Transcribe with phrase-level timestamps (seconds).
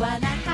[0.00, 0.49] わなハ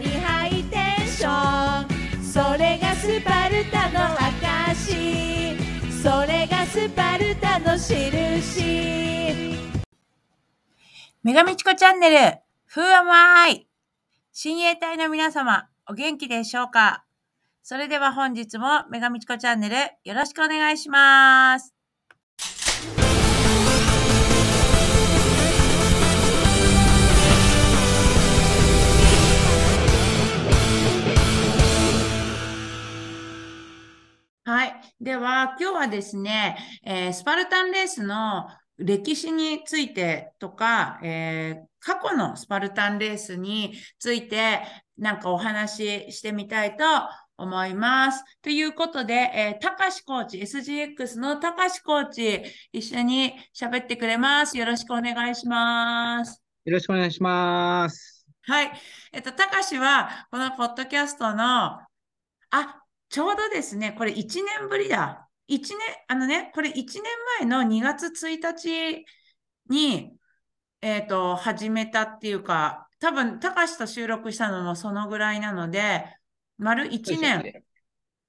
[0.00, 5.56] にハイテンションそれがスパルタの証
[6.02, 9.62] それがスパルタの印
[11.24, 12.16] 女神チコチャンネル、
[12.74, 13.08] Who am
[13.46, 13.68] I?
[14.32, 17.04] 親衛隊の皆様、お元気でしょうか？
[17.62, 21.71] それでは本日も女神チコチャンネル、よろしくお願いします。
[34.44, 34.74] はい。
[35.00, 44.60] では、今日はですね、えースパルタンレースの歴史についてとか、えー過去のスパルタンレースについて
[44.96, 46.84] なんかお話ししてみたいと
[47.36, 48.22] 思います。
[48.40, 54.56] ということで、えー、高志コーチ、SGX の高志コーチ、一緒に喋ってくれます。
[54.56, 56.40] よろしくお願いします。
[56.64, 58.26] よろしくお願いします。
[58.42, 58.72] はい。
[59.12, 61.80] えっと、高志は、このポッドキャストの、
[62.50, 62.81] あ、
[63.12, 65.28] ちょうどですね、これ1年ぶりだ。
[65.46, 67.02] 1年、あのね、これ1年
[67.40, 69.04] 前の2月1日
[69.68, 70.16] に、
[70.80, 76.06] えっと、始めたっていうか、多分、高志と収録したのもそのぐらいなので、
[76.56, 77.62] 丸1年。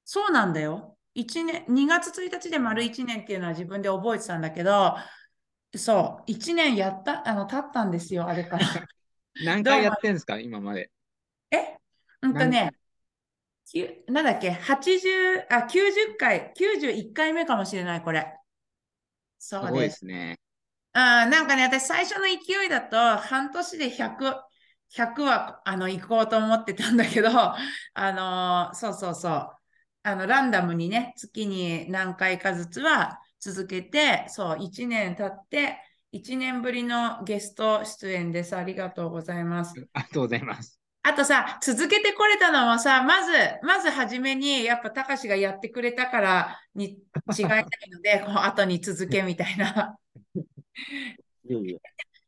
[0.04, 0.98] そうなんだよ。
[1.16, 4.98] 1年、2月1日で丸1年っていうのは自分で覚えてたんだけど、
[5.78, 8.68] そう、1年やった、あの、経ったんですよ、あれから。
[9.46, 10.92] 何回やってんですか、今まで。
[11.52, 11.78] え？
[12.22, 12.74] うんとね、
[14.07, 18.38] なんだっけ、80、あ、90回、91回目かもしれない、これ。
[19.40, 19.79] そうで。
[19.81, 20.38] ですすね。
[20.94, 24.35] あーなんかね、私最初の勢いだと、半年で100、
[24.90, 27.29] 100は、あの、行こうと思ってたんだけど、
[27.94, 29.50] あのーそうそうそう。
[30.03, 35.80] あの、ランダムにね、月に何回かずつは続けて、そう、1年経って、
[36.12, 38.56] 1年ぶりのゲスト出演です。
[38.56, 39.72] ありがとうございます。
[39.94, 40.83] ありがとうございます。
[41.06, 43.31] あとさ、続けてこれたのもさ、まず、
[43.62, 46.97] まずはじめに、やっぱ、たかしがやってくれたからに
[47.38, 49.97] 違いないので、 こう後に続けみたいな。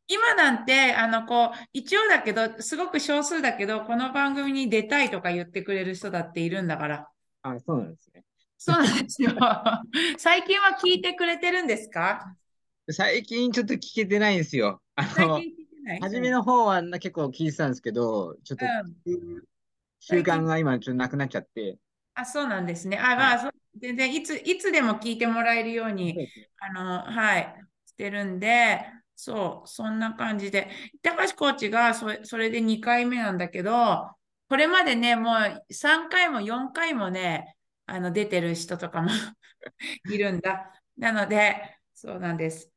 [0.08, 7.08] 今なんて、あの、こう、一応だけど、すごく少数だけど、この番組に出たいとか言ってくれる人だっているんだから。
[7.42, 8.24] あ、そうなんですね。
[8.58, 9.30] そうなんですよ。
[10.18, 12.36] 最近は聞いてくれてるんですか？
[12.90, 14.80] 最近ちょっと聞けてないんですよ。
[14.94, 15.65] あの、最近
[16.00, 18.66] 初めの方はな結構聞いてたんですけど、ちょっと
[19.06, 19.42] うん
[20.00, 21.78] 習慣が今ちょっとなくなっちゃって。
[22.14, 22.96] あ、そうなんですね。
[22.98, 26.28] あ、まあ、全然いつ、いつでも聞いてもらえるように、
[26.60, 27.54] あの、はい、
[27.86, 28.80] してるんで、
[29.16, 30.70] そう、そんな感じで。
[31.02, 34.10] 高橋コーチがそれ、それで2回目なんだけど、
[34.48, 39.10] これまでね、もう3回も4回もね、あの、出てる人とかも
[40.12, 40.72] いるんだ。
[40.96, 42.70] なので、そうなんです。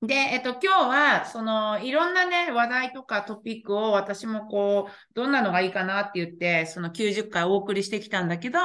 [0.00, 8.60] で、えっと、今日は、その、いろんなね、話題とかトピックを私もこう、どんなのがいいかなって言って、その90回お送りしてきたんだけど、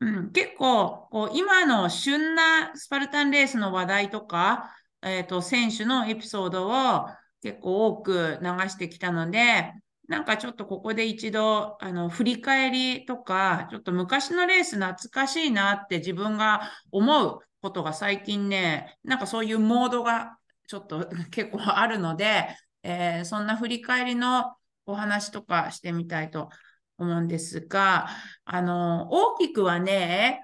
[0.00, 7.06] うん、結構、こう、今の旬なスパルタンレースの話題とか、えっと、選手のエピソードを
[7.42, 9.72] 結構多く流してきたので、
[10.08, 20.38] なんかちょっとここで一度、あの、振り返りとか、ちょっと昔のレース懐かしいなって自分が思うことが最近ね、なんかそういうモードが
[20.68, 24.56] ちょっと結構あるので、えーそんな振り返りの
[24.86, 26.50] お話とかしてみたいと
[26.98, 28.08] 思うんですが、
[28.44, 30.40] あの、大きくはね、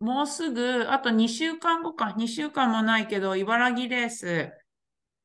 [0.00, 4.52] もうすぐ、あと2週間後か、2週間もないけど、茨城レース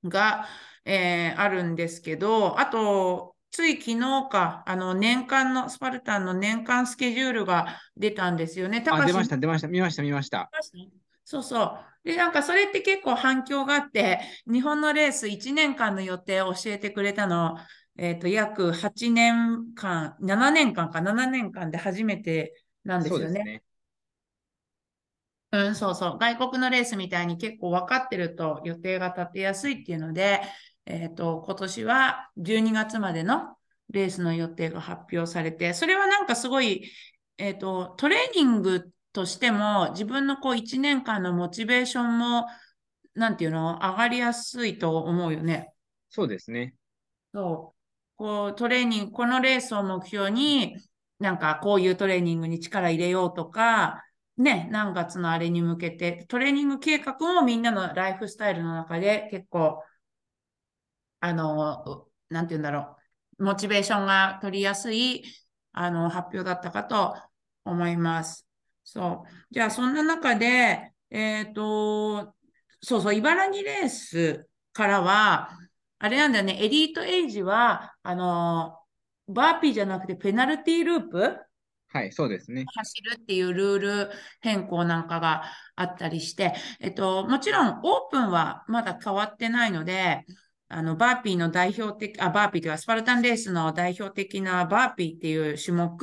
[0.06, 0.48] が、
[0.86, 8.84] えーあるんですけど、あと、つい昨日か、あの、年間の、スパルタンの年間スケジュールが出たんですよね。
[8.88, 10.50] あ、出ました、出ました、見ました、見ました。
[11.26, 11.80] そうそう。
[12.04, 14.20] で、なんかそれって結構反響があって、
[14.52, 17.58] 日本のレース1年間の予定を教えてくれたの、
[17.98, 22.54] えっと、約8年間、7年間か、7年間で初めて
[22.84, 23.64] なんですよね。
[25.52, 26.18] うん、そうそう。
[26.20, 30.42] 外国のレースみたいに結構分かってると予定が立てやすいっていうので、
[30.90, 33.56] えっと、今年は12月までの
[33.92, 36.92] レースの予定が発表されて、それはなんかすごい、
[37.38, 42.48] えっと、トレーニングとしても自分のこう1年間のモチベーションも、
[43.14, 45.72] なんていうの、上がりやすいと思うよね。
[46.10, 46.74] そうですね。
[47.34, 47.80] そう。
[48.16, 50.76] こう、トレーニング、このレースを目標に、
[51.20, 54.04] なんかこういうトレーニングに力入れようとか、
[54.38, 59.84] ね、何月のあれに向けて、トレーニング計画もみんなのライフスタイルの中で結構、
[61.20, 62.98] あの、なんて言うんだろ
[63.38, 65.24] う、モチベーションが取りやすい、
[65.74, 67.16] あの、発表だったかと
[67.66, 68.48] 思います。
[68.84, 69.30] そう。
[69.52, 72.34] じゃあ、そんな中で、えっと、
[72.82, 75.50] そうそう、茨城レースからは、
[76.00, 78.78] あれなんだよね、エリートエイジは、あの、
[79.28, 81.38] バーピーじゃなくてペナルティーループ？
[81.92, 82.66] はい、そうですね。
[82.74, 84.12] 走るっていうルール
[84.42, 85.44] 変更なんかが
[85.76, 90.26] あったりして、えっと、もちろんオープンはまだ変わってないので、
[90.70, 96.00] あの、バーピーの代表的、あ、バーピーというか、スパルタンレースの代表的なバーピーっていう種目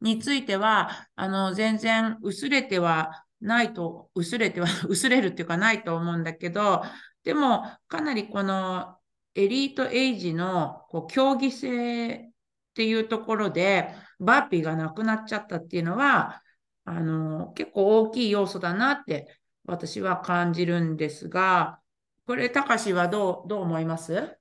[0.00, 6.84] については、あの、全然薄れてはないと、薄れては、 薄れるっていうかないと思うんだけど、
[7.24, 8.96] でも、かなりこの
[9.34, 12.30] エリートエイジのこう競技性っ
[12.74, 16.42] ていうところで、バーピーがなくなっちゃったっていうのは、
[16.84, 21.80] あの、結構大きい要素だなって私は感じるんですが、
[22.26, 24.36] これ、たかしはどう、どう思います？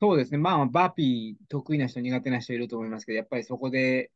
[0.00, 0.38] そうですね。
[0.38, 4.10] まあ、バーピー得意な人、苦手な人いると思いますけど、やっぱりそこで、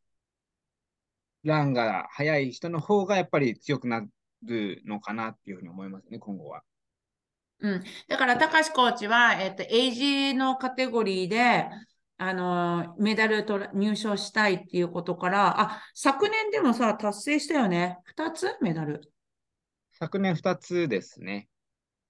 [1.45, 4.05] ランが速い人の方がやっぱり強くな
[4.43, 6.63] るのかなっていうふうに思いますね、今後は。
[7.61, 7.85] うん。
[8.09, 11.69] だから、たかしコーチは、えっと、エイジのカテゴリーで、
[12.19, 17.99] あの、メダルと入賞したいっていうことから、あ、昨年でもさ、達成したよね。
[18.07, 18.57] 2つ？
[18.61, 19.13] メダル。
[19.93, 21.49] 昨年2つですね。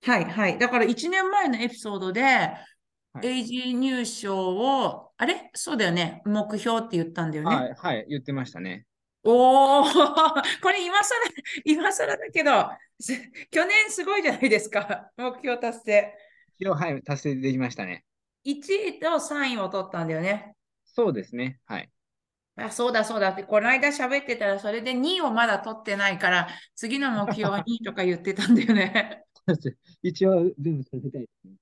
[0.02, 0.58] はいはい。
[0.58, 2.66] だから1年前のエピソードで、はい
[3.22, 5.50] エイジ入賞を、あれ？
[5.54, 6.20] そうだよね。
[6.26, 7.56] 目標って言ったんだよね。
[7.56, 8.84] はい、はい、言ってましたね。
[9.24, 9.84] おお、
[10.62, 11.16] これ今更、
[11.64, 12.70] 今更だけど、
[13.00, 13.14] す
[13.50, 15.10] 去年すごいじゃないですか。
[15.16, 16.14] 目標達成。
[16.58, 18.04] 一応、はい、達成できましたね。
[18.44, 20.54] 1位と3位を取ったんだよね。
[20.84, 21.58] そうですね。
[21.66, 21.90] はい。
[22.56, 29.25] あ、そうだそうだって、この間喋ってたら、それで2位をまだ取ってないから、次の目標は2位とか言ってたんだよね。
[30.02, 31.54] 一応、全部させたいですね。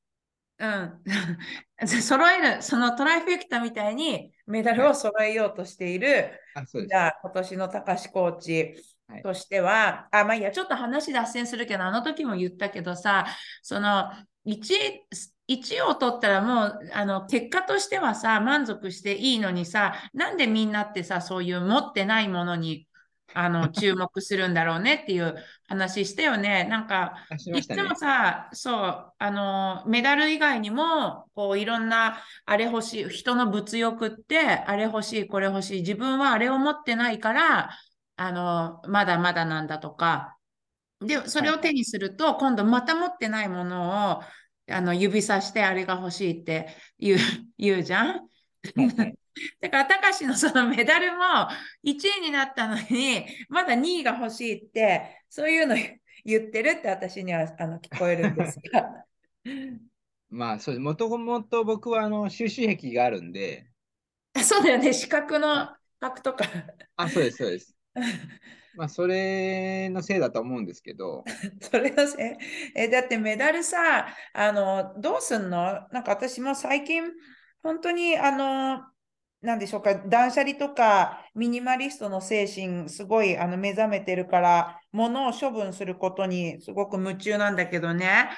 [0.58, 1.02] うん。
[2.02, 6.94] 揃える、そのトライフェクタみたいにメダルを揃えようとしている、あ、そうですじ。
[6.94, 8.74] ゃあ今年の高橋コーチ
[9.08, 13.26] はいとしては、あ、まあいいや、ちょっと話脱線するけど、あの時も言ったけどさ、
[13.62, 14.10] その
[14.44, 15.06] 1位、
[15.48, 22.86] 1位を取ったらもう、あの、結果としてはさ、満足していいのにさ、なんでみんなってさ、そういう持ってないものに、
[23.34, 25.34] あの、 注目するんだろうねっていう
[25.68, 26.64] 話したよね。
[26.64, 27.94] なんか、ねいつも。
[27.96, 37.70] さ、そう、あの、メダル以外にも、こう、いろんな、あれ欲しい、人の物欲って、あれ欲しい、これ欲しい、自分はあれを持ってないから、
[38.16, 40.36] あの、まだまだなんだとか、
[41.00, 44.22] で、それを手にすると、今度また持ってないものを、
[44.72, 47.18] あの、指さして、あれが欲しいって言う、
[47.58, 48.06] 言うじゃん？
[48.06, 48.20] は
[48.76, 49.23] いはい
[49.60, 51.24] だから、たかしのそのメダルも
[51.82, 55.76] 1位になったのに、まだ2位が欲しいって、そういうの
[56.24, 59.04] 言ってるって私にはあの聞こえるんですが。
[60.30, 60.80] まあ、そうです。
[60.80, 63.70] もともと僕は、あの、収集癖があるんで、
[64.42, 66.44] そうだよね、資格の資格とか。
[66.96, 67.76] あ、そうです、そうです。
[68.74, 71.24] まあ、それのせいだと思うんですけど、
[71.60, 72.38] それのせ
[72.74, 72.80] い？
[72.82, 75.88] え、だってメダルさ、あの、どうすんの？
[75.90, 77.04] なんか私も最近、
[77.62, 78.84] 本当に、あの、
[79.44, 88.30] なんでしょうか、断捨離とかミニマリストの精神、すごいあの目覚めてるから、物を処分することにすごく夢中なんだけどね、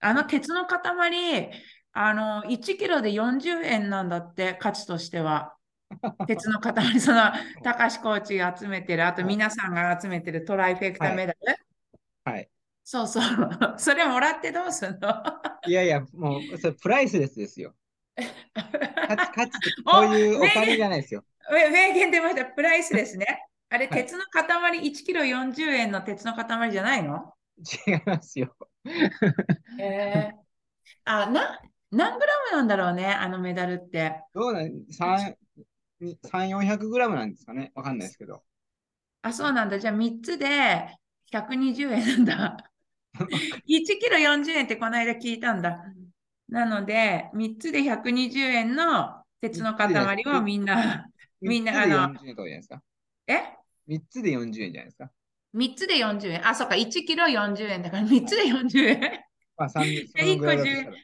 [0.00, 1.50] あの鉄の塊、
[1.94, 5.54] あの、1キロで40円なんだって、価値としては。
[6.26, 7.32] 鉄の塊、その、
[7.62, 11.38] 高橋コーチが集めてる、あと皆さんが集めてるトライフェクタメダル。
[12.24, 12.48] はい。
[12.82, 13.24] そうそう。
[13.76, 15.08] それもらってどうすんの？
[15.66, 17.74] いやいや、もう、それプライスレスですよ。
[19.06, 21.24] 価値、価値って おこういうお金じゃないですよ。
[21.50, 22.44] 名名言出ました。
[22.46, 23.26] プライスですね。
[23.68, 27.32] あれ、はい鉄の塊、1キロ40円の鉄の塊じゃないの？
[27.86, 28.54] 違いますよ。
[29.80, 30.36] えー、
[31.04, 34.20] あ、な、何グラムなんだろうね、あのメダルって。
[34.34, 35.36] どうなん、3、
[36.00, 37.72] 3、400グラムなんですかね？
[37.74, 38.42] わかんないですけど。
[39.22, 39.78] あ、そうなんだ。
[39.78, 40.96] じゃあ3つで
[41.30, 42.72] 120円なんだ。
[43.66, 45.78] 1キロ40円ってこの間聞いたんだ。
[46.48, 51.06] なので、3つで120円の鉄の塊をみんな、
[51.40, 52.82] みんな3あの40円とかじゃないですか？
[53.26, 53.34] え
[53.88, 55.10] ？3つで40円じゃないですか
[55.54, 56.46] ？3つで40円。
[56.46, 59.24] あ、そっか、1キロ40円だから3つで40円。
[59.56, 60.96] まあ、三その1個ぐらいだと10したら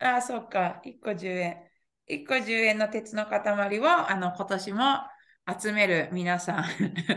[0.00, 0.16] 円。
[0.16, 1.62] あ、そっか、1個10円。
[2.08, 4.80] 1個10円の鉄の塊をあの今年も
[5.60, 6.64] 集める皆さん。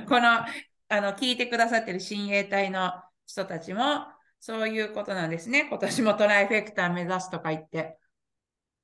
[0.07, 0.45] この
[0.91, 2.91] あの聞いてくださってる親衛隊の
[3.27, 4.07] 人たちも
[4.39, 5.67] そういうことなんですね。
[5.69, 7.98] 今年もトライフェクター目指すとか言って。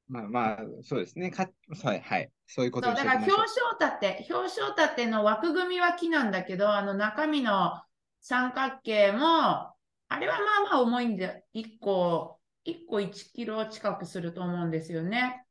[0.07, 1.31] まあまあ、そうですね。
[1.31, 1.49] か
[1.83, 2.31] はい、はい。
[2.45, 3.43] そういうことだから表彰
[3.79, 7.81] 立て、表彰立ての枠組みは木なんだけど、あの中身の
[8.21, 15.43] 三角形も、あれはまあまあ重いんで、1個、1個1キロ近くすると思うんですよね。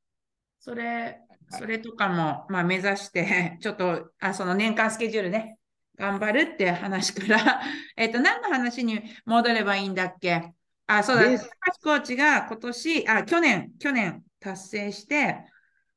[0.60, 1.20] それ、
[1.50, 5.58] それとかも、まあ、目指して、ちょっと、あ、その年間スケジュールね、
[5.96, 7.62] 頑張るって話から、
[7.96, 10.52] えっと、何の話に戻ればいいんだっけ？
[10.86, 15.44] あ、そうだ、高橋コーチが今年、あ、去年、去年達成して、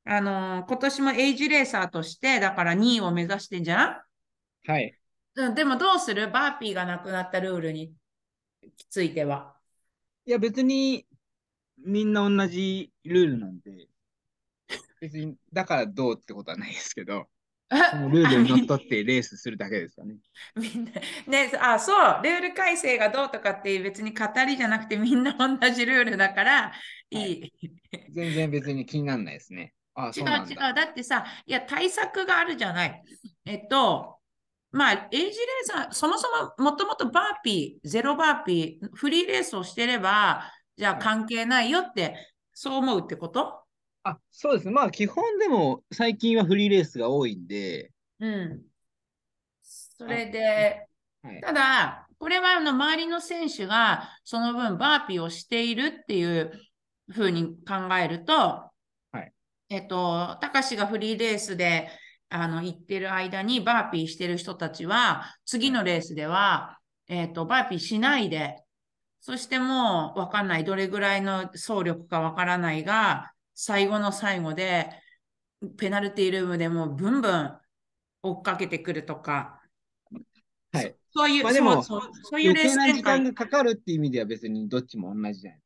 [0.05, 4.01] あのー今年もエイジレーサーとして、だから2位を目指してんじゃん？
[4.65, 4.97] はい。
[5.35, 6.29] うんでもどうする？
[6.31, 7.93] バーピーがなくなったルールに
[8.89, 9.55] ついては。
[10.25, 11.05] いや、別に、
[11.77, 13.87] みんな同じルールなんで、
[14.99, 17.27] 別に、だからどうってことはないですけど、
[17.91, 20.17] ルールにのっとってレースするだけですよね。
[20.55, 20.91] みんな、
[21.27, 26.73] ね、あ、そう、ルール改正がどうとかっていう別に語りじゃなくてみんな同じルールだから
[27.09, 27.53] いい。
[28.09, 29.73] 全然別に気にならないですね。
[29.95, 30.57] あ、違そううなん違う。
[30.57, 30.73] だ。
[30.73, 33.03] だってさ、いや、対策があるじゃない。
[33.45, 34.19] えっと、
[34.71, 43.63] まあ、エイジレーサー、そもそももともとバーピー、ゼロバーピー、フリーレースをしてれば、じゃあはい関係ないよって、そう思うってこと？
[44.09, 44.71] あ、そうですね。
[44.71, 48.61] まあ、基本でも最近はフリーレースが多いんで、うん。
[49.61, 50.87] それで、
[51.21, 51.41] はい。
[51.41, 56.51] ただ、これはあの周りの選手がその分バーピーをしているっていう
[57.11, 58.71] ふうに考えると、は
[59.21, 59.31] い
[59.69, 61.89] えっと、たかしがフリーレースで
[62.29, 68.63] あの行ってる間にバーピーしてる人たちは、次のレースでは、えっと、バーピーしないで、
[69.19, 74.91] そしてもうわかんない、どれぐらいの走力かわからないが、最後の最後で、
[75.77, 77.57] ペナルティーループでもうブンブン
[78.21, 79.61] 追っかけてくるとか、
[80.71, 80.95] はい。
[81.11, 82.75] そそういう、まあでもそうそういうレース。
[82.93, 85.59] 時間がかかるっていう意味では別にどっちも同じじゃない。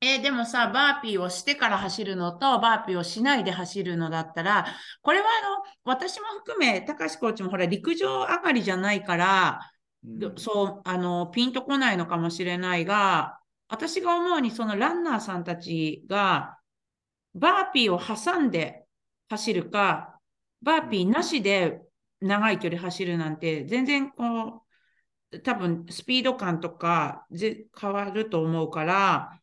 [0.00, 4.66] えーでもさ、バーピーをしてから走るのと、バーピーをしないで走るのだったら、
[5.02, 9.60] これはあの、私も含め、たかしコーチもほら、陸上上がりじゃないから、
[10.04, 16.58] うんそう、あの、ピンとこないのかもしれないが、私が思うに、そのランナーさんたちが、
[17.34, 18.86] バーピーを挟んで
[19.28, 20.18] 走るか、
[20.62, 21.82] バーピーなしで
[22.20, 24.62] 長い距離走るなんて、全然こ
[25.32, 29.40] う、多分スピード感とかぜ変わると思うから、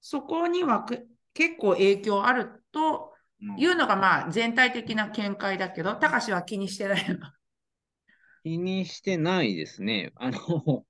[0.00, 7.18] そこにはく結構影響あるとうんいうのが、まあ、全体的な見解だけど、高橋は気にしてないの？
[8.44, 10.12] 気にしてないですね。
[10.14, 10.84] あの、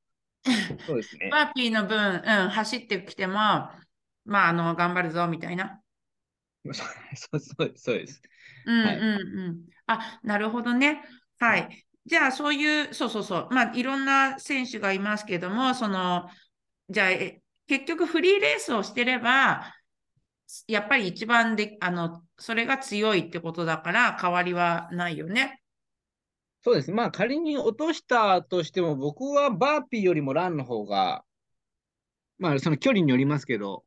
[0.87, 1.29] そうですね。
[1.31, 5.81] バーピーの分、うん、走ってきても、まあ、あの、頑張るぞ、みたいな。
[6.73, 6.85] そ
[7.33, 7.73] うそう。
[7.77, 8.23] そうです。
[8.67, 9.67] うんはいうんうん。
[9.87, 11.03] あ、なるほどね。
[11.39, 11.85] はい。
[12.07, 13.49] じゃあ、そういう、そうそうそう。
[13.51, 16.29] まあ、いろんな選手がいますけども、その、
[16.89, 19.75] じゃあ、え結局フリーレースをしてれば、
[20.67, 25.62] やっぱり一番で、あの、それが強いってことだから、変わりはないよね。
[26.65, 26.93] そうです。
[26.93, 31.25] まあ仮に落としたとしても、僕はバーピーよりもランの方が、
[32.39, 33.85] まあその距離によりますけど、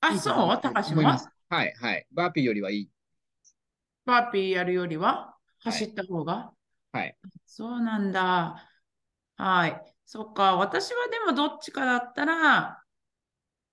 [0.00, 0.34] あ、いいそう？
[0.34, 1.28] たかしも思います。
[1.48, 2.06] はいはい。
[2.12, 2.90] バーピーよりはいい。
[4.04, 5.06] バーピーやるよりは？
[5.06, 5.36] は
[5.70, 6.52] い走った方が？
[6.92, 7.16] はい。
[7.46, 8.68] そうなんだ。
[9.36, 9.94] はい。
[10.04, 10.56] そっか。
[10.56, 12.82] 私はでもどっちかだったら、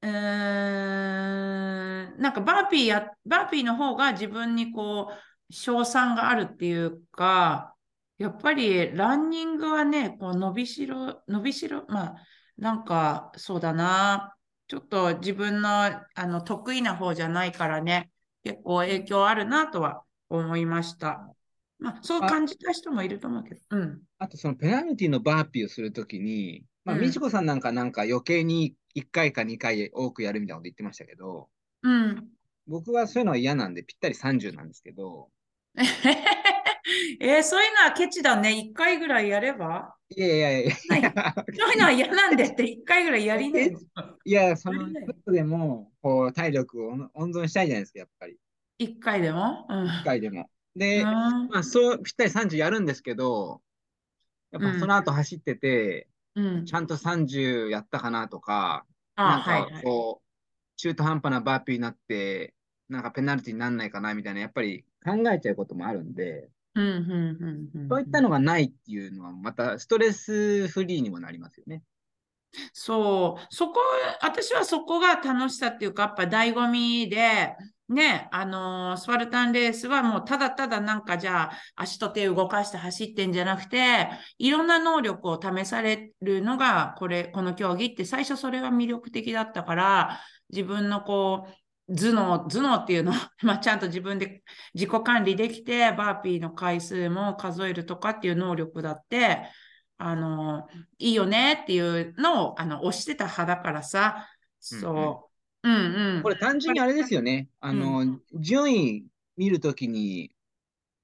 [0.02, 0.14] うーん、
[2.22, 5.14] なんかバーピーや、バーピーの方が自分にこう、
[5.50, 7.76] 勝算があるっていうか、
[8.18, 12.16] やっぱりランニングはね、こう伸びしろ、伸びしろ、まあ、
[12.58, 14.34] なんかそうだな。
[14.68, 18.12] ちょっと自分のあの得意な方じゃないからね、
[18.44, 21.30] 結構影響あるなとは思いました。
[21.80, 23.62] まあ、そうあ感じた人もいると思うけど。
[23.70, 24.02] うん。
[24.18, 31.50] あとそのペナルティのバーピーをするときに、まあ、うん美智子さんなんかなんか余計に1回か2回多くやるみたいなこと言ってましたけど、
[31.84, 32.28] うん。
[32.66, 35.30] 僕はそういうのは嫌なんでぴったり30なんですけど、
[37.20, 38.58] えーそういうのはケチだね。
[38.58, 39.94] 一回ぐらいやれば？
[40.10, 40.96] いやいやいやそ
[41.68, 43.74] ういうのは嫌なんでって一回ぐらいやりねえ。
[44.24, 48.38] いや、そのちょっとでもこう体力を温温存したいじゃないですか、やっぱり。
[48.80, 49.66] 一回でも？
[49.70, 49.88] うん。
[49.88, 50.50] 1回でも。
[50.76, 53.62] で、うんまあ、そう、ぴったり30やるんですけど、
[54.52, 56.74] やっぱうんその後走ってて、うんち。
[56.74, 59.84] ゃんと30やったかなとか、あ、なんかはいはい。
[59.84, 60.26] こう、
[60.78, 62.54] 中途半端なバーピーになって、
[62.90, 71.82] なんかペナルティにならないかなみたいな、やっぱり考えちゃうこともあるんで、そういったのがないっていうのは、またストレスフリーにもなりますよね。
[72.74, 73.80] そう、そこ、
[74.22, 77.56] 私はそこが楽しさっていうか、やっぱ醍醐味で、
[77.90, 91.54] ね、あのースパルタンレースはもうただただなんかじゃあ足と手動かして走ってんじゃなくて、いろんな能力を試されるのがこれ、この競技って最初それが魅力的だったから、自分のこう、
[91.90, 99.50] 頭脳、頭脳っていうのを、 まあ、ちゃんと自分で自己管理できて、バーピーの回数も数えるとかっていう能力だって、
[99.98, 100.68] あの、
[101.00, 104.28] いいよねっていうのを、あの、押してた派だからさ、
[104.60, 105.30] そ
[105.64, 105.70] う。
[105.70, 106.24] うんうん。
[106.24, 107.50] これ単純にあれですよね。
[107.60, 109.06] あの、順位
[109.38, 110.32] 見るときに、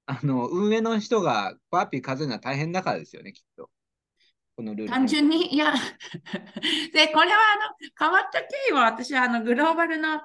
[0.06, 3.70] あの、運営の人がバーピー数えるのは大変だからですよね、きっと。
[4.56, 4.94] このルール。
[4.94, 5.74] 単純に、いや、
[6.94, 10.22] で、これはあの、変わった経緯は私はあの、グローバルの、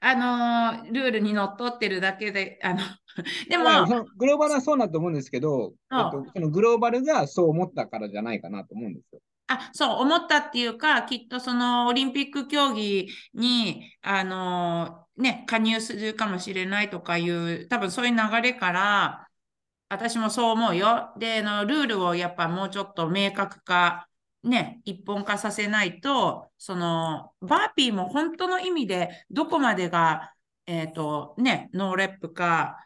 [0.00, 2.80] あのールールにのっとってるだけで、あの、
[3.48, 9.20] でも、まあグローバルはそうだと思うんですけど、えっと、そのグローバルがそう思ったからじゃないかなと思うんですよ。
[9.48, 19.28] あ、そう、思ったっていうか、きっとそのオリンピック競技に、あのね、加入するかもしれないとかいう、多分そういう流れから、
[19.88, 21.12] 私もそう思うよ。
[21.18, 24.08] で、あのルールをやっぱもうちょっと明確化、
[24.42, 30.32] ね、一本化させないと、その、バーピーも本当の意味で、どこまでが、
[30.66, 32.78] えっと、ね、ノーレップか、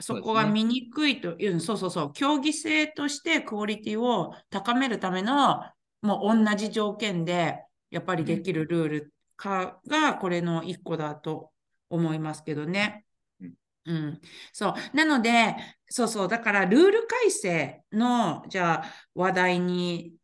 [0.00, 5.62] そこが見にくいという、そうそうそう、競技性としてクオリティを高めるための、
[6.02, 11.50] もう同じ条件で、やっぱりできるルールかが、これの一個だと
[11.90, 13.04] 思いますけどね。
[13.40, 13.54] うん
[13.86, 14.20] うん、
[14.52, 14.96] そう。
[14.96, 15.56] なので、
[15.88, 16.28] そうそう。
[16.28, 18.84] だから、ルール改正の、じゃあ、
[19.14, 20.17] 話題に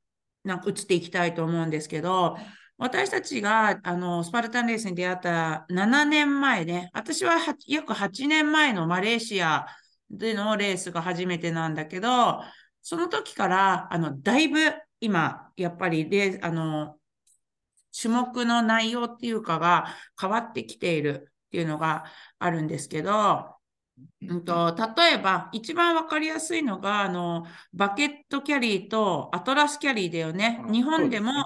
[0.44, 2.36] なんか移っていきたいと思うんですけど、
[2.76, 7.36] 私たちが、あの、スパルタンレースに出会った7年前ね、私は
[7.66, 9.66] 約8年前のマレーシア
[10.10, 12.40] でのレースが初めてなんだけど、
[12.82, 14.58] その時から、あの、だいぶ
[15.00, 16.96] 今、やっぱりレ、あの、
[17.98, 19.86] 種目の内容っていうかが
[20.20, 22.04] 変わってきているっていうのが
[22.38, 23.53] あるんですけど、
[24.22, 30.60] うんと、例えば、一番わかりやすいのが、あの、バケットキャリーとアトラスキャリーだよね。
[30.66, 31.40] あ日本でも、そ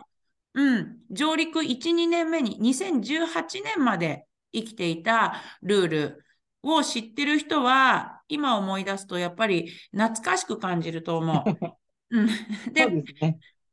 [0.55, 6.25] ううん、上陸1、2年目に、2018年まで生きていたルール
[6.63, 11.67] を知ってる人は、今思い出すと、やっぱり懐かしく感じると思う。
[12.17, 12.29] うん。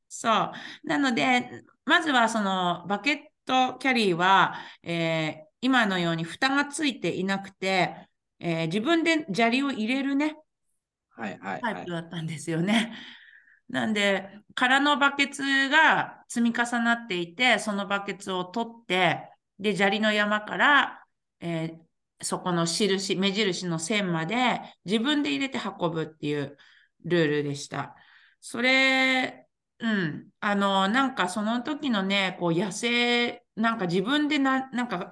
[0.10, 0.52] そう。
[0.84, 8.08] なので、まずはそのバケットキャリーは、えー今のように蓋がついていなくて、
[8.40, 10.36] えー自分で砂利を入れるね、
[11.10, 11.92] はいはいはいタイプ。
[11.92, 12.94] だったんですよね。
[13.70, 21.06] なんで、空のバケツが積み重なっていて、そのバケツを取って、で、砂利の山から、
[21.40, 21.86] えー
[22.22, 26.58] そこの印、目印の線まで自分で入れて運ぶっていう
[27.04, 27.94] ルールでした。
[28.40, 29.45] それ、
[29.80, 35.12] うん、あの、なんかその時のね、こう野生、なんか自分でな、なんか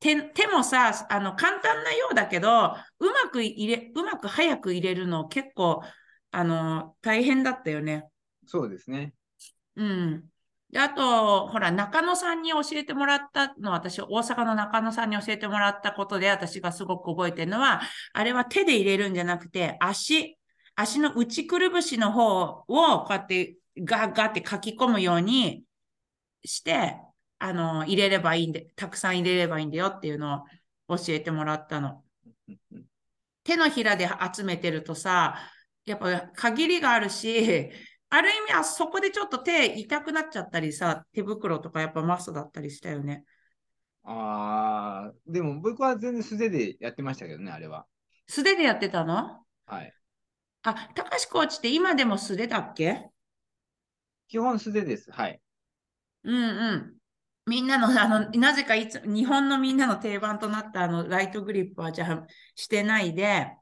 [0.00, 5.82] 手、手もさ、あの、簡単なようだけど、うまく入れ、うまく早く入れるの結構、
[6.30, 8.04] あの、大変だったよね。
[8.46, 9.12] そうですね。
[9.76, 10.24] うん。
[10.70, 20.38] で、あと、ほら、中野さんに教えてもらったの、私、大阪の中野さんに教えてもらったことで、私がすごく覚えてるのは、あれは手で入れるんじゃなくて、足、
[20.76, 25.64] 足の内くるぶしの方を、こうやって、ガッガッって書き込むように
[26.44, 26.96] して、
[27.38, 30.44] あの、入れればいいんで、たくさん入れればいいんだよっていうの
[30.88, 32.02] を教えてもらったの。
[33.44, 35.38] 手のひらで集めてるとさ、
[35.84, 37.70] やっぱ限りがあるし、
[38.10, 43.24] ある意味、あそこでちょっと手痛くなっちゃったりさ、手袋とかやっぱマストだったりしたよね。
[44.04, 47.86] ああ、でも僕は全然素手でやってましたけどね、あれは。
[48.26, 49.44] 素手でやってたの？
[49.66, 49.92] はい。
[50.62, 53.08] あ、高橋コーチって今でも素手だっけ？
[54.28, 55.10] 基本素手です。
[55.10, 55.40] はい。
[56.24, 56.98] うんうん。
[57.46, 63.52] みんなの、あの、なぜかいつ、日本のみんなの定番となったあの、ライトグリップはじゃあしてないで、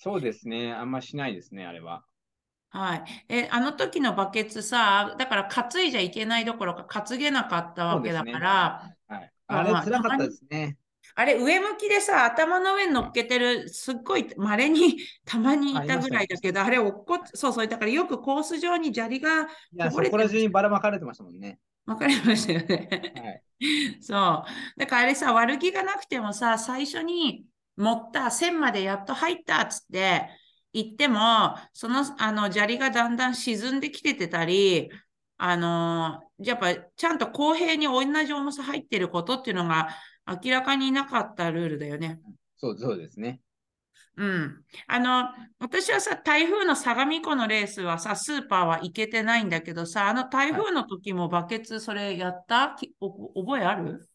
[0.00, 0.72] そうですね。
[0.72, 2.04] あんましないですね、あれは。
[2.70, 3.24] はい。
[3.28, 9.32] え、あの時のバケツさ、だから担いじゃいけないどころか担げなかったわけだから、はい。
[9.48, 10.76] まああれまあ辛かったですね。
[11.18, 21.58] あれ、上向きでさ、頭の上に乗っけてる、すっごい稀に たまにいたぐらいだけど、あれ、落っこっ、そうそう、だからよくコース上に砂利がいや、こぼれてそこら中にばらまかれてましたもんね。
[21.86, 23.12] 分かりましたよね。
[23.16, 23.42] はい。
[24.00, 24.78] そう。
[24.78, 30.30] だからあれさ、悪気がなくてもさ、最初に持った線までやっと入ったっつって
[30.72, 34.88] 言っても、その、あの砂利がだんだん沈んできててたり、
[35.38, 39.88] あのやっぱちゃんと公平に同じ重さ入ってることっていうのが
[40.28, 42.20] 明らかになかったルールだよね。
[42.56, 43.40] そう、そうですね。
[44.16, 44.64] うん。
[44.88, 45.28] あの、
[45.60, 52.74] 私はさ、台風の相模湖のレースはさ、スーパーは行けてないんだけどさ、あの台風の時もバケツそれやった？
[52.78, 54.08] きお覚えある？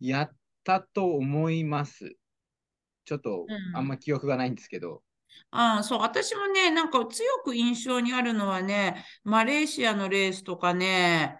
[0.00, 0.30] やっ
[0.64, 2.16] たと思います。
[3.04, 5.02] ちょっとうんあんま記憶がないんですけど、
[5.50, 11.38] ああ、そう、私もね、なんか強く印象にあるのはね、マレーシアのレースとかね、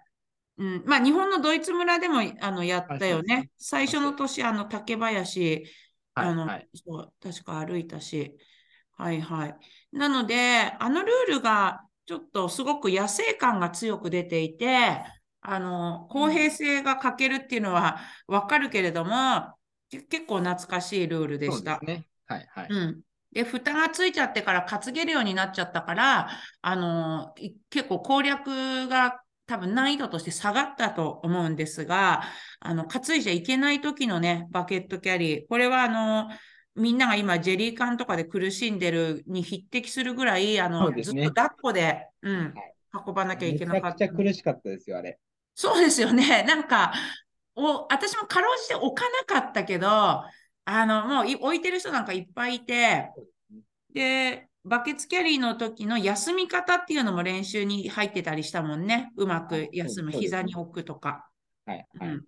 [0.56, 3.50] うん、まあ日本のドイツ村でもあのやったよねね。
[3.58, 5.64] 最初の年、あの竹林、
[6.14, 8.36] はいあの、はいそう、確か歩いたし、
[8.96, 9.56] はいはい。
[9.92, 15.02] なので、あのルールがちょっとすごく野生感が強く出ていて、
[15.40, 19.54] あの、公平性が欠けるっていうのはわかるけれども、
[19.90, 21.80] け結構懐かしいルールでした。
[21.80, 22.06] ね。
[22.26, 22.66] はいはい。
[22.70, 23.00] うん。
[23.32, 26.30] で、蓋がついちゃってから担げるようになっちゃったから、
[26.62, 32.22] あのい結構攻略が多分難易度として下がったと思うんですが、
[32.60, 36.28] あの、担いじゃいけない時のね、バケットキャリー、これはあの、
[36.76, 42.74] みんなが今、ジェリー缶とかで苦しんでるに匹敵するぐらい、あの、ねずっと抱っこで、うんはい、
[43.06, 44.04] 運ばなきゃいめちゃくちけなかった。
[44.06, 45.18] ゃ苦しかったですよ、あれ。
[45.54, 46.42] そうですよね。
[46.48, 46.92] なんか、
[47.54, 53.10] お、私もかろうじて置かなかったけど、あの、もうい置いてる人なんかいっぱいいて、
[53.92, 59.12] で、バケツキャリーの時の休み方っていうのも練習に入ってたりしたもんね。
[59.16, 61.28] うまく休む、膝に置くとか。
[61.66, 62.08] はいはい。
[62.08, 62.24] うん。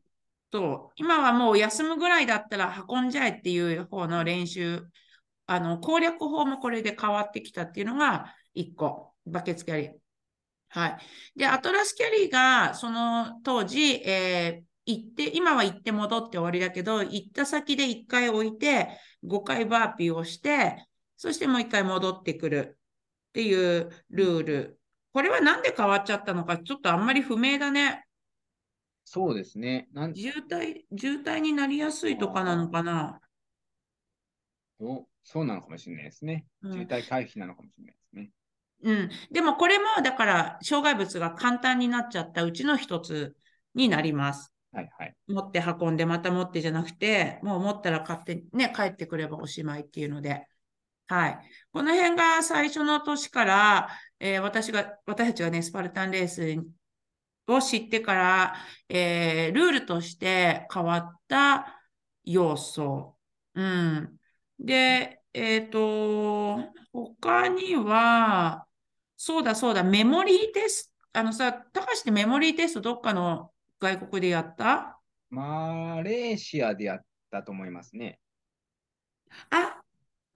[0.52, 0.92] そう。
[0.96, 4.82] 今はもう休むぐらいだったら運んじゃえっていう方の練習、
[5.46, 9.92] あの、攻略法もこれで変わってきたっていうのが1個、バケツキャリー。
[10.68, 10.98] はい。
[11.36, 22.78] で、アトラスキャリーが、その当時、えー行って、今は行って戻って終わりだけど、行った先で1回置いて、5回バーピーをして、そしてもう1回戻ってくる
[23.30, 24.80] っていうルール。
[25.12, 28.06] これはなんで変わっちゃったのか、ちょっとあんまり不明だね。
[29.04, 29.88] そうですね。
[29.92, 33.20] なん渋滞、渋滞になりやすいとかなのかな。
[34.78, 36.44] そうそうなのかもしれないですね。
[36.62, 38.30] うん渋滞回避なのかもしれないですね。
[38.82, 39.10] うん。
[39.32, 43.34] でもこれも、だから、障害物が簡単になっちゃったうちの一つ
[43.74, 44.52] になります。
[44.72, 45.14] はいはい。
[45.28, 50.46] 持って運んで、また持ってじゃなくて、もう持ったら勝手にね、帰ってくればおしまいっていうので。
[51.08, 51.38] はい。
[51.72, 53.88] この辺が最初の年から、
[54.18, 56.58] えー私が、私たちがね、スパルタンレース
[57.46, 58.54] を知ってから、
[58.88, 61.82] えールールとして変わった
[62.24, 63.16] 要素。
[63.54, 64.16] うん。
[64.58, 66.58] で、えっと、
[66.92, 68.66] 他には、
[69.16, 74.98] そうだそうだ、メモリーテスト、あのさ、高橋ってメモリーテストどっかの外国でやった？
[75.30, 78.18] マレーシアでやったと思いますね。
[79.50, 79.82] あ、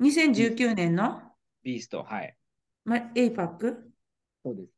[0.01, 1.21] 2019年の、
[1.63, 2.35] ビースト、はい。
[2.85, 3.77] ま、APAC?
[4.43, 4.71] そうです。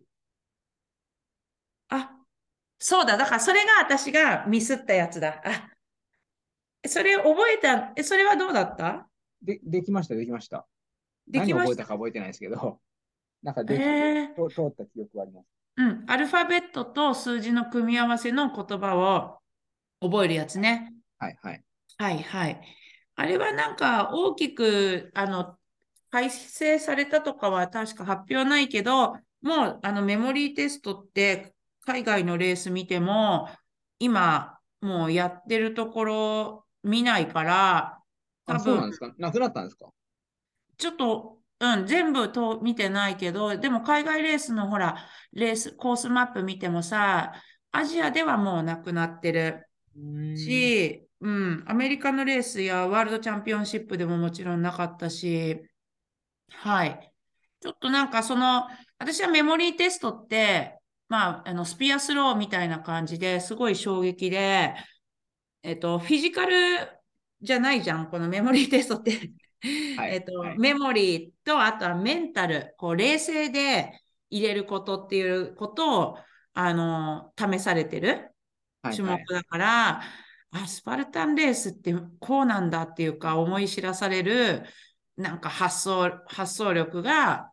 [1.88, 2.10] あ、
[2.78, 5.40] そうだ、だからそれが私がミスったやつだ。
[5.44, 5.70] あ、
[6.88, 9.08] それ覚えた、え、それはどうだった？
[9.42, 10.66] で、できました、できました。
[11.30, 11.70] 何できました？
[11.70, 12.80] 覚えたか覚えてないですけど、
[13.42, 15.46] なんかできえー通通った記憶があります。
[15.76, 19.38] うん、アルファベットと数字の組み合わせの言葉を
[20.06, 20.92] 覚えるやつね。
[21.18, 21.62] はいはい。
[21.98, 22.60] はいはい。
[23.22, 25.54] あれはなんか大きくあの
[26.10, 31.54] 改正されたとかは確か発表ないけど、もうあのメモリーテストって
[31.86, 33.48] 海外のレース見ても
[34.00, 37.98] 今もうやってるところ見ないから、
[38.44, 39.14] 多あ、そうなん分ですか？
[39.18, 39.86] なくなったんですか？
[40.76, 44.96] ちょっと、うん、全部と見てないけど、でも海外レースのほら、
[45.32, 47.34] レース、コースマップ見てもさ、
[47.70, 49.64] アジアではもうなくなってる。
[50.36, 55.62] し、うん、アメリカのレースやワールドチャンピオンシップでももちろんなかったし、
[56.50, 57.12] はい。
[57.60, 58.66] ちょっとなんかその、
[58.98, 64.74] 私はメモリーテストって、まあ、あの、スピアスローみたいな感じですごい衝撃で、
[65.62, 66.54] えっと、フィジカル
[67.40, 69.32] じゃないじゃん、このメモリーテストって。
[69.96, 76.18] はいえっと、はいメモリーと、あとはメンタル、こう、冷静で入れることっていうことを、
[76.52, 78.34] あの、試されてる。
[78.82, 80.31] 種はいはい。
[80.52, 84.62] あ、スパルタンレースってこうなんだっていうか思い知らされる
[85.16, 87.50] なんか発想、発想力が、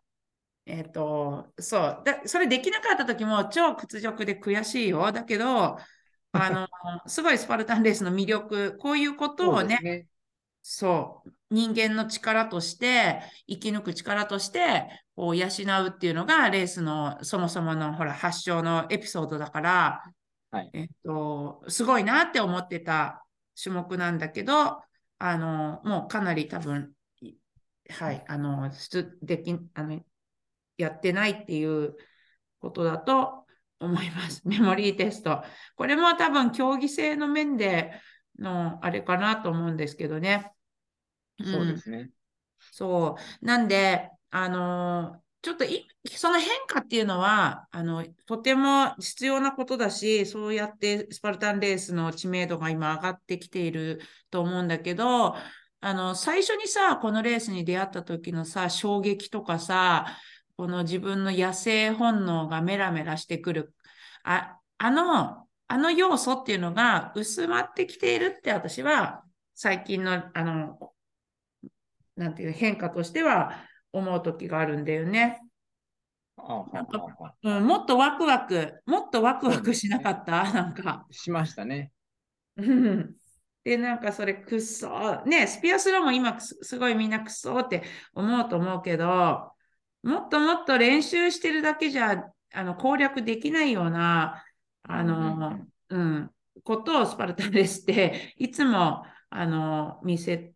[0.66, 5.12] えっと、そうだ、それできなかった時も超屈辱で悔しいよ。
[5.12, 5.78] だけど、
[6.32, 6.68] あの、
[7.08, 10.08] すごいスパルタンレースの魅力、こういうことそをねね。
[10.62, 20.04] そう、人間の力として、生き抜く力として、こう養うっていうのが、レースのそもそものほら発祥のエピソードだから、
[20.52, 23.26] はいえっと、すごいなって思ってた
[23.62, 24.82] 種目なんだけど、
[25.20, 27.36] あの、もうかなり多分、い
[27.90, 30.00] はい、あの、出でき、あの、
[30.78, 31.96] やってないっていう
[32.60, 33.46] ことだと
[33.80, 34.42] 思います。
[34.48, 35.44] メモリーテスト。
[35.76, 37.94] これも多分競技性の面で
[38.40, 40.52] のあれかなと思うんですけどね。
[41.44, 42.10] そうですね。
[42.72, 43.46] そう。
[43.46, 55.36] なんで、あのーちょっとい、その変化っていうのは、あの、とても必要なことだし、そうやってスパルタンレースの知名度が今上がってきていると思うんだけど、
[55.82, 60.08] あの、最初にさ、このレースに出会った時のさ、衝撃とかさ、
[60.58, 63.74] この自分の野生本能がメラメラしてくる、
[64.24, 69.24] あ、あの、あの要素っていうのが薄まってきているって私は、
[69.56, 70.94] 最近の、あの、
[72.18, 75.42] なんていう変化としては思う時があるんだよね。
[76.38, 81.06] あなんかうん、もっとワクワク、もっとワクワクしなかった、なんか。
[81.12, 81.92] しましたね。
[82.56, 83.16] うん。
[83.64, 89.52] で、なんかそれくっそ、ね、スピアスローも今すすごいみんなくっそって思うと思うけど、
[90.04, 94.44] もっともっと練習してるだけじゃあの攻略できないような、
[94.84, 96.32] あの、うん、
[96.64, 100.54] ことをスパルタンレースっていつも、あの、見せ、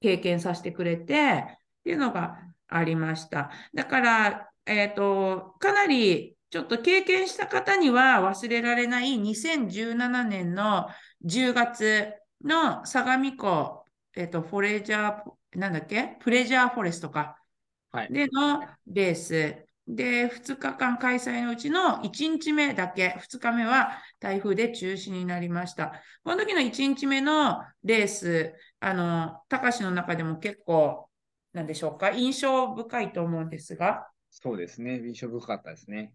[0.00, 1.57] 経験させてくれて
[1.90, 3.50] いうのがありました。
[3.74, 10.88] だから、えっと、かなりちょっと経験した方には忘れられない2017年の
[11.22, 12.12] 10月
[12.44, 16.16] の相模湖、えっと、フォレジャー、なんだっけ？
[16.20, 17.38] プレジャーフォレストか。
[17.90, 18.12] はい。
[18.12, 19.64] でのレース。
[19.90, 26.02] で、2日間開催のうちの1日目だけ、2日目は台風で中止になりました。
[26.22, 31.07] この時の1日目のレース、あの、高しの中でも結構、
[31.52, 35.00] なんでしょうか、印象深いと思うんですが、そうですね。
[35.06, 36.14] 印象深かったですね。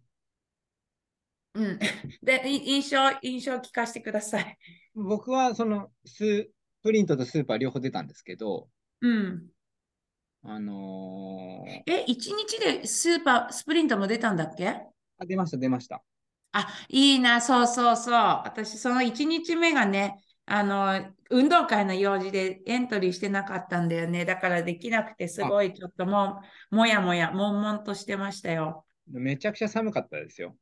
[1.53, 1.79] うん。
[2.23, 4.57] で、い印象、印象聞かせてください。
[4.95, 6.49] 僕はそのス
[6.81, 8.69] プリントとスーパー両方出たんですけど、
[9.01, 9.49] うん。
[10.43, 14.67] あのーえ、1日でスーパー、スプリントも出たんだっけ？
[15.17, 16.03] あ、出ました、出ました。
[16.51, 18.13] あ、いいな、そうそうそう。
[18.15, 24.25] 私、その1日目がね、あの、運動会の用事でエントリーしてなかったんだよね。
[24.25, 28.85] だからできなくて、すごいちょっともう、もやもや、悶々としてましたよ。
[29.07, 30.57] めちゃくちゃ寒かったですよ。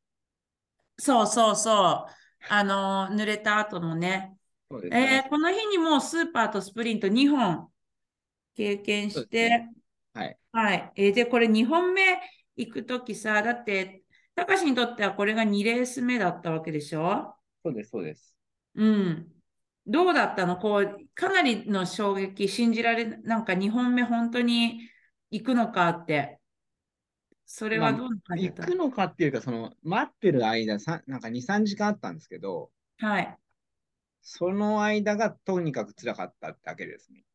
[0.98, 2.12] そうそうそう。
[2.48, 4.38] あの、濡れた後もね。
[4.70, 7.70] そうですえねーこの日にもうスーパーとスプリント2本
[8.56, 9.74] 経験して、ね
[10.14, 10.38] はい。
[10.52, 10.94] はい。
[10.98, 12.04] えーで、これ2本目
[12.58, 14.04] 行くときさ、だって、
[14.36, 17.36] たかしにとってはこれが2レース目だったわけでしょ？
[17.64, 18.36] そうです、そうです。
[18.76, 19.41] うん。
[19.88, 20.58] どうだったの？
[20.58, 24.88] こう、かなりの衝撃、信じられ、なんか2本目本当に
[25.32, 26.40] 行くのかって。
[27.46, 28.64] それはまあどんな感じだった？
[28.64, 33.38] 行くのかっていうか、その、待ってる間、さなんか2、3時間あったんですけど、はい。
[34.22, 37.26] その間がとにかく辛かっただけですね。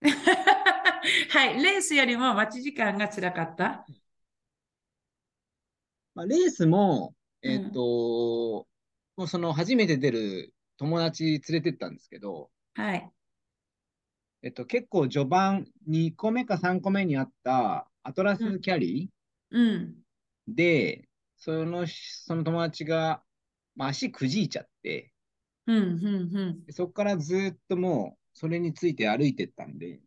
[1.30, 1.62] はい。
[1.62, 3.84] レースよりも待ち時間が辛かった？
[6.14, 8.66] まあ、レースも、うんえっと、
[9.16, 13.10] もうその初めて出る友達連れてったんですけど、はい。
[14.42, 19.10] えっと、結構序盤2個目か3個目にあったアトラスキャリ
[19.50, 20.04] うん。
[20.48, 23.22] ーで、その、その友達が、
[23.76, 25.12] まあ、足くじいちゃって、
[25.66, 30.00] うん、うん、そこからずっともうそれについて歩いてったんで、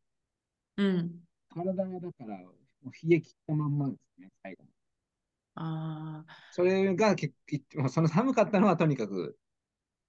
[0.78, 0.88] うん。
[0.88, 1.28] うん。
[1.50, 2.52] 体がだからも
[2.86, 4.64] う冷え切ったまんまですね、最後。
[5.56, 6.38] ああ。
[6.50, 7.34] それが結
[7.76, 9.38] 構、その寒かったのはとにかく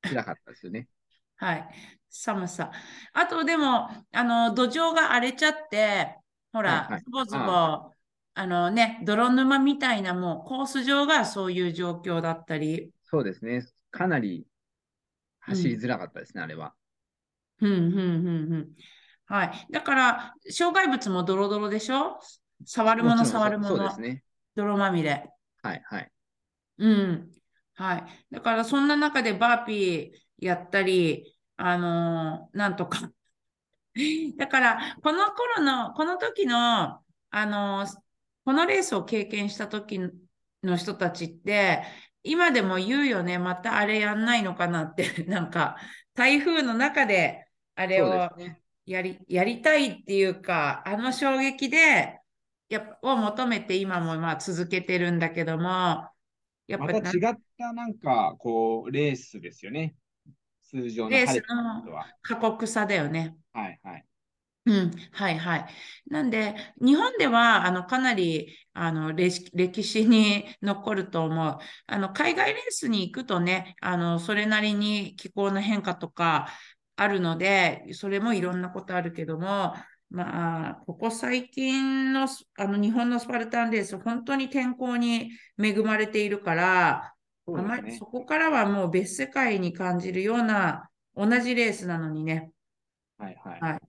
[0.02, 0.88] 辛かったですよね。
[1.36, 1.68] はい。
[2.10, 2.72] 寒さ。
[3.12, 6.16] あと、でも、あの、土壌が荒れちゃって、
[6.52, 7.92] ほら、ズボズボ、あ
[8.34, 13.66] あのね、泥沼みたいな、もうコース上がそういう状況だったり、そうですね。
[13.90, 14.46] かなり
[15.40, 16.74] 走りづらかったですね、あれは。
[17.60, 18.68] うん、うん、うん、うん。
[19.26, 19.66] はい。
[19.70, 22.18] だから、障害物もドロドロでしょ？
[22.64, 24.24] 触るもの、触るものそうそうです、ね。
[24.54, 25.30] 泥まみれ。
[25.62, 26.10] はいはい。
[26.78, 27.30] うん。
[27.78, 28.04] はい。
[28.34, 33.12] だから、そんな中でバーピーやったり、あのーなんとか。
[34.36, 38.02] だから、この頃の、この時の、あのー
[38.44, 40.00] このレースを経験した時
[40.62, 41.84] の人たちって、
[42.22, 45.76] 今でも言うよね、またあれやんないのかなって、 なんか、
[46.14, 48.62] 台風の中であれをですね。
[48.86, 52.20] やり、やりたいっていうか、あの衝撃で、
[52.70, 56.10] やっぱ、を求めて今もまあ続けてるんだけども、
[56.66, 59.94] やっぱなまた違ったなんか、こう、レースですよね。
[60.62, 61.84] 通常のレースの。
[62.22, 63.36] 過酷さだよね。
[63.52, 64.04] はいはい。
[64.66, 65.66] うん、はいはい。
[66.10, 71.58] なんで、日本ではあのかなりあの歴歴史に残ると思う。
[71.86, 76.48] あの海外レースに行くとね、あのそれなりに気候の変化とか
[76.96, 79.74] あるので、それもいろんなことあるけども、
[80.10, 87.14] まあ、ここ最近のスあの日本のスパルタンレース、本当に天候に恵まれているから、
[87.54, 88.06] あまりそ。
[88.06, 92.50] こからはもう別世界に感じるような同じレースなのにね。
[93.18, 93.60] はいはい。
[93.60, 93.80] はい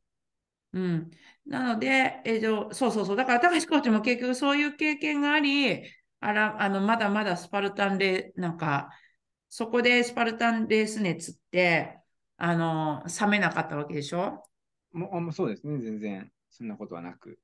[0.74, 1.12] うん。
[1.48, 3.16] なので、えっと、そうそうそう。
[3.16, 5.84] だから、高橋コーチも結局そういう経験があり、
[6.20, 8.90] あら、あの、まだまだスパルタンレ、なんか、
[9.50, 11.98] そこでスパルタンレース熱って、
[12.38, 14.44] あの、冷めなかったわけでしょ？
[14.94, 17.40] もうそうですね、全然、そんなことはなく。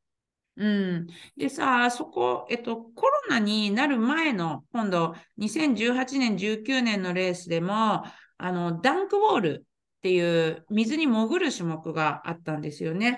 [0.58, 1.08] うん。
[1.36, 8.04] でさ、そこ、えっと、コロナになる前の、今度、2018年、19年のレースでも、
[8.38, 9.66] あの、ダンクウォール
[9.98, 13.12] っていう水に潜る種目があったんですよね。
[13.12, 13.18] で、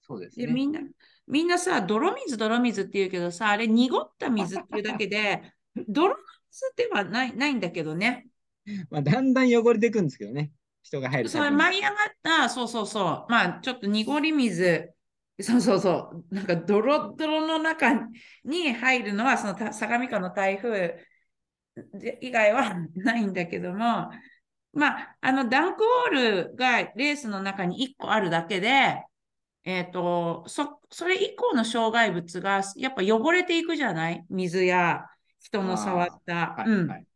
[0.00, 0.46] そうですね。
[0.46, 0.80] みんな、
[1.28, 5.54] みんなさ、泥水、泥水って言うけどさ、あれ、濁った水っていうだけで、
[5.88, 6.16] 泥
[6.50, 8.26] 水ではない、ないんだけどね。
[8.90, 10.50] まあ、だんだん汚れていくんですけどね、
[10.82, 14.93] 人が入るそれ舞い上がった、そうそうそう、まあちょっと濁り水、
[15.40, 17.92] そうそうそう、なんかドロドロの中
[18.44, 21.04] に入るのは、そのた相模川の台風
[21.94, 24.10] で以外はないんだけども、
[24.72, 29.02] まあ、あのダンクウォールがレースの中に1個あるだけで、
[29.64, 34.24] えっと、そ、それ以降の障害物がやっぱ汚れていくじゃない？
[34.30, 35.06] 水や
[35.40, 36.54] 人の触った。
[36.56, 37.06] はい、うんはい。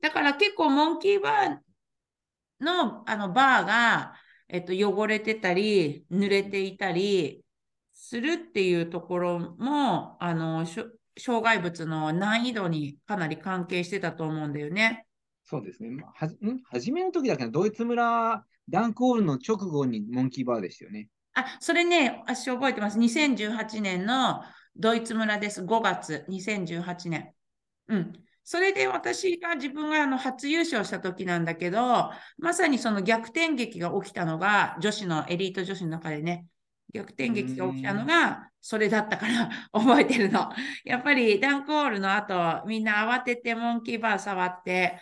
[0.00, 4.14] だから結構モンキーバーのあのバーが、
[4.48, 7.44] えっと、汚れてたり、濡れていたり
[7.92, 10.66] するっていうところも、あの、
[11.16, 15.06] 障害物の難易度にかなり関係してたと思うんだよね。
[15.44, 15.90] そうですね。
[15.90, 16.60] まあはじん？
[16.64, 21.08] 初めの時だけど、ドイツ村、ダンクオールの直後にモンキーバーでしたよね。
[21.34, 22.98] あ、それね、私覚えてます。
[22.98, 24.42] 2018年の
[24.76, 25.64] ドイツ村です。
[25.64, 27.32] 5月、2018年。
[27.88, 28.23] うん。
[28.44, 36.46] それで私が自分があの初優勝した時なんだけど、まさにその逆転劇が起きたのが、女子のエリート女子の中でね、
[36.92, 40.50] 逆転劇が起きたのが、それだったから 覚えてるの。
[40.84, 45.00] やっぱりダンクオールの後、みんな慌ててモンキーバー触って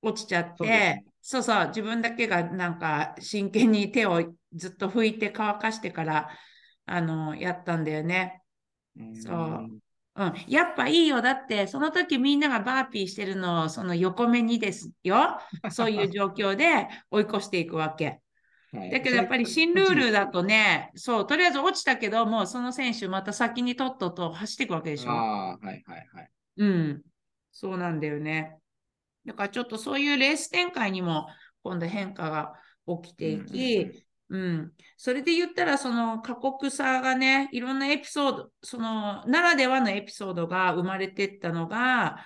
[0.00, 6.30] 落ちちゃってね、そうそう、自分だけがなんか真剣に手をずっと拭いて乾かしてから、
[6.84, 8.42] あの、やったんだよね。
[9.24, 9.85] そう
[10.16, 11.20] うんうん、やっぱいいよ。
[11.20, 15.38] だって、その時みんながバーピーしてるのを、その横目にですよ。
[15.70, 18.04] そういう状況で追い越していくわけ。
[18.06, 25.10] はいだけどやっぱり新ルールだとね、そう、とりあえず落ちたけど、もうその選手また先にとっとと走っていくわけでしょ。
[25.12, 25.14] あ
[25.52, 26.30] あ、はいはいはい。
[26.58, 27.02] うん、
[27.52, 28.58] そうなんだよね。
[29.24, 31.28] だからちょっとそういうレース展開にも
[31.62, 32.54] 今度変化が
[33.02, 42.16] 起きていき、うん、それで言ったらその過酷さがね、いろんなエピソード、そのならではのエピソードが生まれてったのが、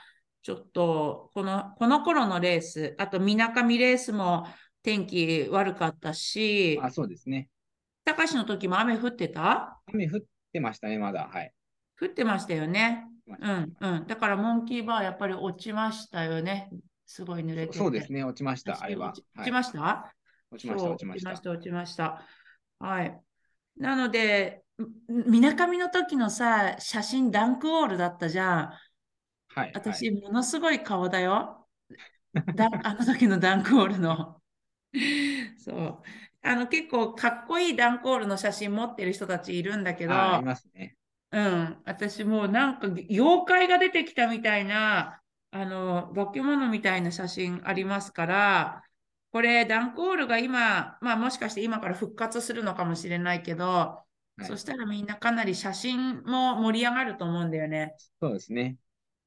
[0.42, 4.46] ちょっとこのこの頃のレース、あとみなかみレースも
[4.82, 7.48] 天気悪かったし、あそうですね。
[8.04, 9.78] 高橋の時も雨降ってた？
[9.92, 10.20] 雨降っ
[10.52, 11.28] てましたね、まだ。
[11.30, 11.52] はい。
[12.00, 13.04] 降ってましたよね。
[13.28, 14.06] うんうん。
[14.06, 16.70] だからモンキーバーやっぱり落ちましたよね。
[17.04, 17.78] すごい濡れてて。
[17.78, 19.50] そうですね、落ちました、あれは落ち。
[19.50, 20.14] ました？
[20.50, 21.70] 落ちました、そう落ちました落ち。
[21.70, 22.26] ました。
[22.78, 23.20] はい。
[23.76, 24.62] なので、
[25.08, 28.56] みなかみの時のさ、写真ダンクウォールだったじゃん。
[28.58, 28.76] は
[29.56, 29.60] い。
[29.60, 31.68] はい私、ものすごい顔だよ。
[32.54, 34.40] だ あの時のダンクウォールの。
[35.58, 36.02] そう。
[36.42, 40.96] あの結構かっこいいダンクウォールの写真持ってる人たちいるんだけど、あますね。
[41.32, 45.20] うん、私もうなんか妖怪が出てきたみたいな、
[45.52, 48.82] あの、化け物みたいな写真ありますから、
[49.32, 57.94] これダンクオールが今、まあもしかして今から復活するのかもしれないけど、はいそしたらみんなかなり写真も盛り上がると思うんだよね。
[58.18, 58.78] そうですね。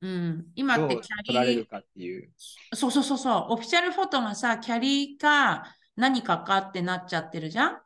[0.01, 2.31] うん、今ってキャリー、れるかっていう。
[2.73, 7.81] そうそうそうそう、オフィシャルフォトがさ、キャリーか何かかってなっちゃってるじゃん？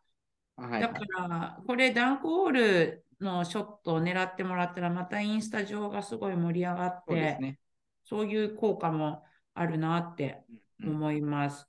[0.56, 7.58] あはいだから、これダンクウォールのショットを狙ってもらったら、またインスタ上がすごい盛り上がって、
[8.06, 8.32] そうね。
[8.32, 10.44] いう効果もあるなって
[10.82, 11.67] うん思います。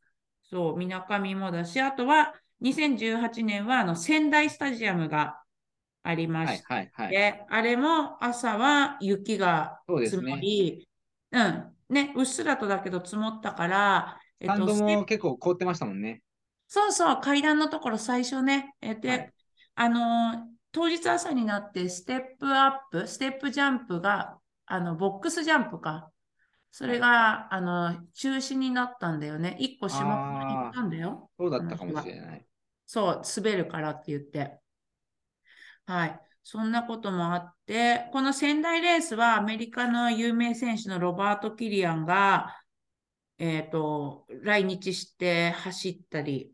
[0.50, 5.40] そう、みなかみもだし、あとは2018年はあの仙台スタジアムが
[6.02, 7.10] ありましはいはいはい。
[7.12, 10.40] て、あれも朝は雪が積もね。
[10.40, 10.88] り、
[11.32, 16.22] うん、ね、うっすらとだけど積もったから、えっと、結構凍ってましたもんね。
[16.66, 18.74] そうそう、階段のところ最初ね。
[18.80, 19.32] えで、はい
[19.74, 26.10] あのー当日朝になってステップアップ、ステップジャンプが、あの、ボックスジャンプか。
[26.70, 29.56] それが、あの、中止になったんだよね。
[29.58, 31.30] 一個種目ったんだよ。
[31.38, 32.46] そうだったかもしれない。
[32.86, 34.60] そう、滑るからって言って。
[35.86, 36.20] はい。
[36.42, 42.54] そんなこともあって、この仙台レースはアメリカの有名選手のロバート・キリアンが、
[43.38, 46.52] えっと、来日して走ったり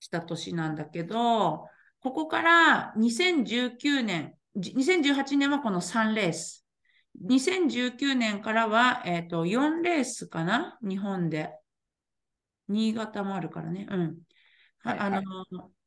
[0.00, 1.68] した年なんだけど、
[2.00, 6.65] ここから2019年、じ2018年はこの3レース。
[7.20, 10.78] 2019年からは、えっと、4レースかな？
[10.82, 11.50] 日本で。
[12.68, 13.86] 新潟もあるからね。
[13.90, 14.18] うん。
[14.82, 15.24] ははいあのはい、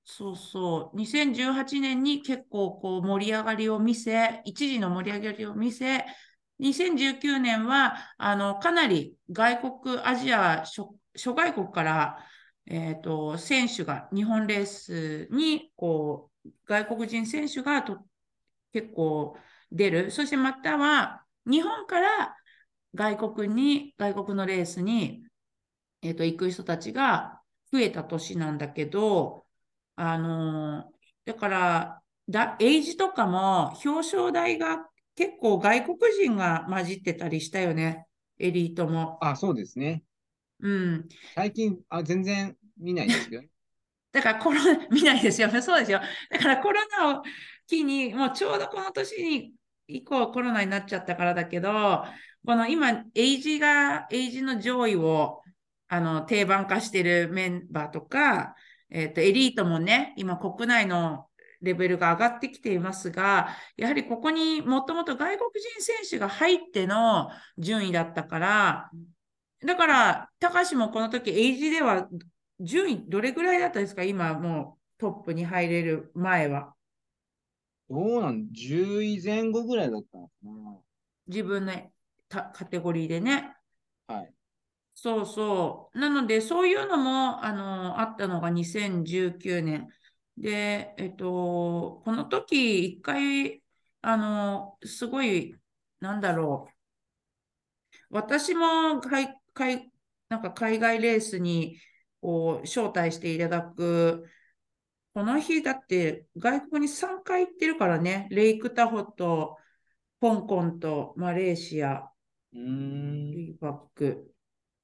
[0.03, 0.97] そうそう。
[0.97, 6.05] 2018年に結構こう盛り上がりを見せ、一時の盛り上がりを見せ、
[6.59, 12.17] 2019年はあのかなり外国、アジア諸、諸外国から、
[12.65, 17.99] えーと、選手が日本レースにこう外国人選手がと
[18.73, 19.37] 結構
[19.71, 20.11] 出る。
[20.11, 22.35] そしてまたは日本から
[22.95, 25.23] 外国に、外国のレースに、
[26.01, 27.41] えーと行く人たちが
[27.71, 29.45] 増えた年なんだけど、
[29.95, 30.91] あの
[31.25, 38.05] だからだ、エイジとかも表彰台が結構外国人が混じってたりしたよね、
[38.37, 39.17] エリートも。
[39.21, 40.03] あ、そうですね。
[40.59, 41.09] うん。
[41.35, 43.49] 最近、あ、全然見ないですよね。
[44.11, 45.61] だからコロナ、見ないですよね。
[45.61, 45.99] そうですよ。
[46.29, 47.23] だからコロナを
[47.67, 49.53] 機に、もうちょうどこの年に
[49.89, 52.05] 以降コロナになっちゃったからだけど、
[52.45, 55.41] この今、エイジが、エイジの上位を
[55.87, 58.55] あの定番化してるメンバーとか、
[58.89, 61.25] えっと、エリートもね、今国内の
[61.61, 68.89] レベルが上がってきていますが、やはりここにもともと外国人選手が入っての順位だったから、
[69.65, 72.07] だから、高橋もこの時、エイジでは
[72.61, 74.03] 順位どれぐらいだったですか？
[74.03, 76.73] 今もうトップに入れる前は。
[77.89, 80.31] どうなん ?10 位前後ぐらいだったのか
[81.27, 81.73] 自分の
[82.27, 83.53] たカテゴリーでね。
[84.07, 84.15] な。
[84.15, 84.33] はい。
[84.95, 85.99] そうそう。
[85.99, 89.87] なので、そういうのも、あの、あったのが2019年。
[90.37, 93.63] で、えっと、この時、一回、
[94.01, 95.55] あの、すごい、
[95.99, 96.73] なんだろう。
[98.09, 99.91] 私も海、海、
[100.29, 101.79] なんか海外レースに、
[102.21, 104.25] こう、招待していただく、
[105.19, 108.29] この日、だって、外国に3回行ってるからね。
[108.31, 109.57] レイクタホと、
[110.21, 112.09] 香港とマレーシア、
[112.53, 113.57] うーん。
[113.59, 114.31] バック。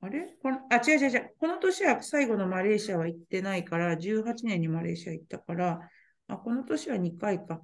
[0.02, 0.36] あれ？
[0.44, 1.36] この、あ、違う違う違う。
[1.40, 5.80] この年は最後のマレーシアは行ってないから、18年にマレーシア行ったから、
[6.28, 7.62] あ、この年は2回か。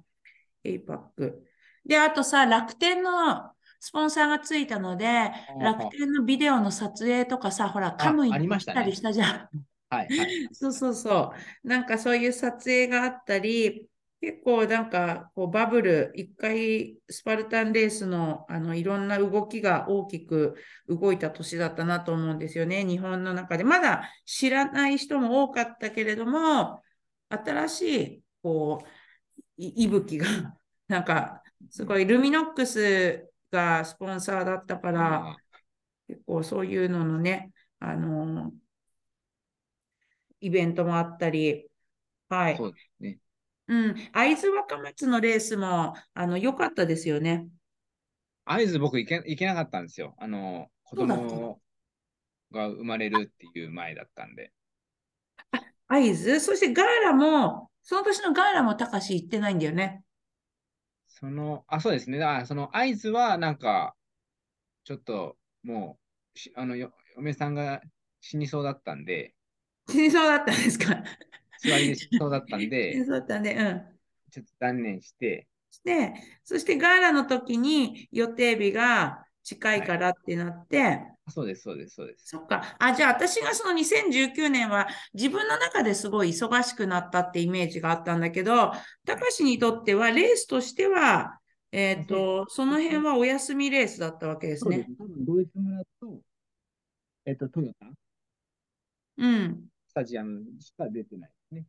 [0.64, 1.44] エイパック。
[1.84, 3.50] で、あとさ、楽天の
[3.80, 9.48] スポンサーがついたので、楽天のビデオの撮影とかさ、ほら、カムイにましたね行ったりしたじゃん。
[9.92, 10.48] はい、はい。
[10.54, 11.34] そうそうそ
[11.64, 11.68] う。
[11.68, 13.86] なんかそういう撮影があったり、
[14.22, 20.54] 結構なんかこうバブル、一回スパルタンレースのあのいろんな動きが大きく
[20.88, 22.86] 動いた年だったなと思うんですよね。
[22.86, 23.64] 日本の中で。
[23.64, 26.82] まだ知らない人も多かったけれども、
[27.28, 28.88] 新しいこう、
[29.58, 30.26] い息吹が、
[30.88, 35.36] なんかすごいルミノックスがスポンサーだったから、あ
[36.08, 38.52] 結構そういうののね、あの
[40.42, 41.66] イベントもあったり、
[42.28, 42.54] はい。
[42.54, 43.18] ーそうですね。
[43.68, 43.94] うん。
[44.12, 47.48] 会津若松のレースも、あの、良かったですよね。
[48.44, 50.14] 会津僕行け、行けなかったんですよ。
[50.18, 51.60] あの、子供
[52.50, 54.52] が生まれるっていう前だったんで。
[55.88, 56.40] 会津？
[56.40, 60.02] そしてガーラも、その年のガーラも高し行ってないんだよね。
[61.06, 62.18] その、あ、そうですね。
[62.18, 63.94] だからその会津はなんか、
[64.84, 65.98] ちょっとも
[66.34, 67.80] う、しあの、よ嫁さんが
[68.20, 69.34] 死にそうだったんで、
[69.88, 71.02] 死にそうだったんですか？
[71.58, 73.82] 座りで死にそうだったん死にで、そうだったんで、うん。
[74.30, 75.46] ちょっと断念して、
[75.84, 76.14] で、
[76.44, 82.26] そしてガーラの時に予定日が近いからってなって、そうです、そうです、そうです。
[82.26, 82.76] そっか。
[82.78, 88.72] あ、じゃあ私がその2019年は自分の中ですごい忙しくなったってイメージがあったんだけど、
[89.04, 91.38] 高橋にとってはレースとしては、
[91.70, 94.86] えっと、その辺はお休みレースだったわけですね。。
[94.98, 96.20] 多分ドイツ村と、
[97.24, 97.86] えっと、トヨタ
[99.18, 99.71] うん。
[99.92, 101.66] スタジアムしか出てないですね。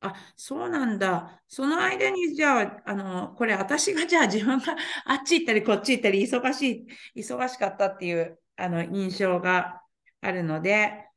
[0.00, 1.42] あ、そうなんだ。
[1.48, 9.80] その間に、じゃあ、あの、これ私がじゃあ自分があっち行ったりこっち行ったり忙しい、忙しかったっていう、あの、印象が
[10.20, 11.08] あるので、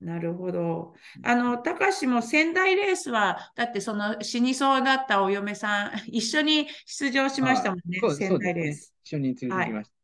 [0.00, 0.94] なるほど。
[1.22, 8.94] あの、高橋も仙台レースは、だってその死にそうだったお嫁さん、一緒に出場しましたもんね、仙台レース。
[9.04, 9.95] 一緒に連れて行きました。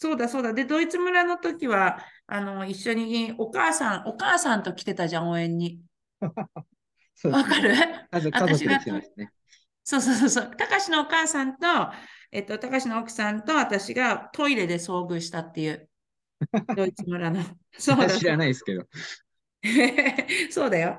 [0.00, 0.52] そうだそうだ。
[0.52, 5.80] で、ドイツ村の時は、あの、一緒にお母さん、お母さんと来てたじゃん、応援に。
[6.20, 7.74] わかる？
[9.16, 9.32] ね。
[9.82, 10.50] そうそうそうそう。
[10.56, 11.66] 高橋のお母さんと、
[12.30, 15.88] えっと、高橋の奥さんと私がトイレで遭遇したっていう、
[16.76, 17.42] ドイツ村の。
[17.76, 18.08] そうだ。
[18.08, 18.86] 知らないですけど。
[20.52, 20.96] そうだよ。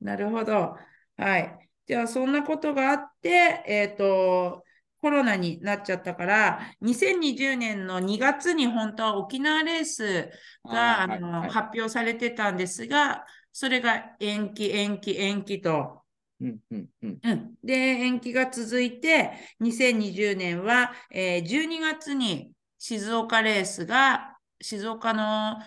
[0.00, 0.78] なるほど。
[1.18, 1.68] はい。
[1.86, 4.64] じゃあ、そんなことがあって、えっと、
[5.00, 10.30] コロナになっちゃったから、2020年の2月に本当は沖縄レース
[10.64, 16.02] があのはいはい発表されてたんですが、それが延期、延期、延期と。
[16.40, 17.18] うんうんうん。
[17.22, 25.58] うん、で、延期が続いて、2020年は、えー12月に静岡レースが、静岡の、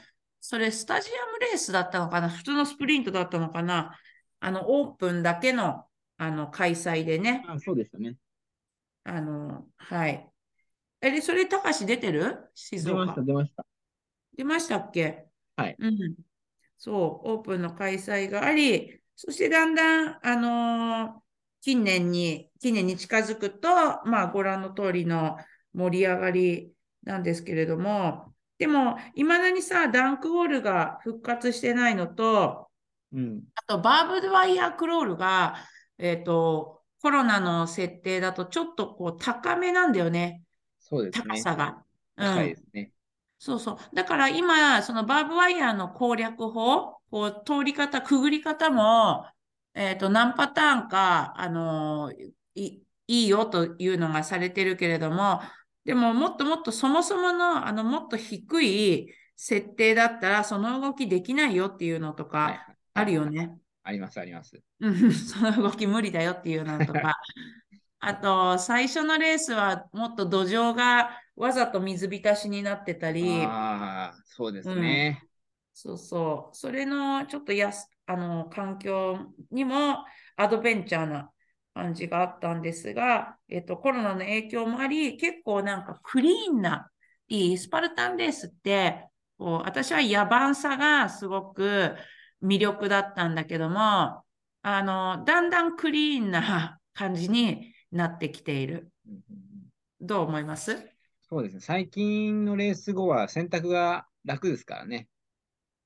[0.42, 2.30] それスタジアムレースだったのかな？
[2.30, 3.98] 普通のスプリントだったのかな？
[4.40, 5.86] あの、オープンだけの、
[6.18, 7.46] あの、開催でね。
[7.48, 8.16] あそうでしたね。
[9.04, 10.30] あの、はい。
[11.02, 12.50] え、で、それ、高橋出てる？
[12.56, 13.24] 静岡出ました、。
[13.24, 13.66] 出ました。
[14.38, 15.26] 出ましたっけ？
[15.56, 15.76] はい。
[15.78, 16.16] うん。
[16.78, 21.24] そう、オープンの開催があり、そしてだんだん、あのー
[21.62, 23.70] 近年に、近年に近づくと、
[24.04, 25.38] まあ、ご覧の通りの
[25.74, 26.74] 盛り上がり
[27.04, 32.68] なんですけれども、でも、いまだにさ、ダンクウォールが復活してないのと、
[33.14, 33.44] うん。
[33.56, 35.56] あと、バーブドワイヤークロールが、
[35.98, 40.42] えっと、コロナの設定だとちょっとこう高めなんだよね、
[40.80, 41.26] そうですね。
[41.28, 41.84] 高さが。
[42.16, 42.56] うん高いで。
[42.56, 42.92] すね。
[43.40, 43.78] そうそう。
[43.94, 49.26] だから今、そのバーブワイヤーの攻略法、こう通り方、くぐり方も、
[49.74, 52.14] えっと、何パターンか、あの
[52.56, 55.42] い、いいよというのがされてるけれども、
[55.84, 63.60] でももっともっとそもそもの、あの、もっと低い設定だったら、その動きできないよっていうのとはいかはいあるよね。
[63.84, 64.62] あります、あります。
[64.80, 67.16] うん、 その動き無理だよっていうのとか。
[68.00, 75.24] あと、最初のレースはもっと土壌がわざと水浸しになってたり、ああ、そうですね。
[75.74, 76.56] そうそう。
[76.56, 79.18] それのちょっとやす、あの、環境
[79.52, 80.04] にも
[80.36, 81.32] アドベンチャーな
[81.74, 86.90] 感じがあったんですが、えっと、コロナの影響もあり、結構なんかクリーンな、
[87.30, 89.08] いいスパルタンレースって、
[89.38, 91.96] こう、私は野蛮さがすごく
[92.44, 94.24] 魅力だったんだけども、
[94.62, 98.92] あの、だんだんクリーンな感じになってきている。
[100.02, 100.78] どう思います？
[101.30, 101.62] そうですね。
[101.62, 105.08] 最近のレース後は選択が楽ですからね。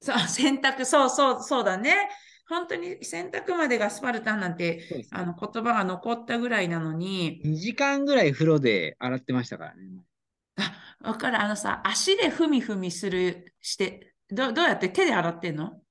[0.01, 2.09] そう、選択、そうそう、そうだね。
[2.49, 9.81] 本当に選択までがスパルタンなんて、ねあの言葉が残ったぐらいなのに、2時間ぐらい風呂で洗ってましたからね。
[10.55, 14.89] あ、わかる、あのさ、足でふみふみする、して、どどうやって？
[14.89, 15.81] 手で洗ってんの？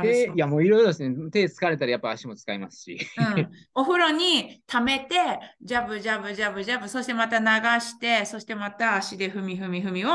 [0.00, 1.30] でいや、もういろいろですね。
[1.30, 2.98] 手疲れたらやっぱ足も使いますし。
[3.36, 5.16] うん、お風呂に溜めて、
[5.60, 7.44] ジャブジャブジャブジャブ、そしてまた流
[7.80, 10.10] して、そしてまた足で踏み踏み踏みを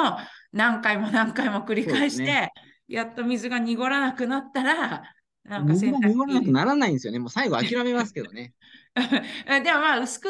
[0.52, 5.04] 何回も何回も繰り返して、そうですやっと水が濁らなくなったら、
[5.44, 7.20] なんか洗濯機濁らなくならないんですよね。
[7.20, 8.54] もう最後諦めますけどね。
[8.96, 10.26] でもまあ薄く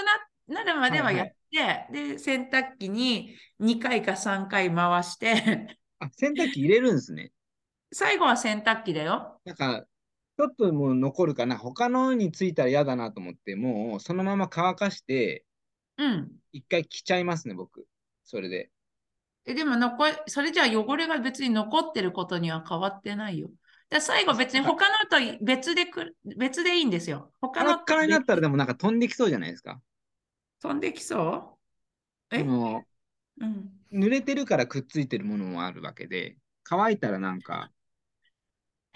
[0.48, 7.32] ななるまでははいはやって、で、洗濯機に2回か3回回して、あ、洗濯機入れるんですね。
[7.92, 9.40] 最後は洗濯機だよ。
[9.46, 9.86] なんか、
[10.38, 11.58] ちょっともう残るかな。
[11.58, 15.46] 他のについたら嫌だなと思って、もうそのまま乾かして、
[15.98, 16.32] うん。
[16.52, 17.88] 一回着ちゃいますね、僕。
[18.24, 18.70] それで。
[19.46, 23.50] えでも残り、それじゃあ汚れが別に残ってることには変わってないよ。
[23.90, 27.32] だ最後別に他のと別でく別でいいんですよ。
[27.40, 29.82] 他のカラッカラになったらでもなんか飛んできそうじゃないですか。
[30.62, 31.58] 飛んできそ
[32.32, 32.36] う？
[32.36, 32.42] え？
[32.42, 32.84] あの
[33.40, 33.70] うん。
[33.94, 37.72] 濡れてるからくっついてるものもあるわけで、乾いたらなんか、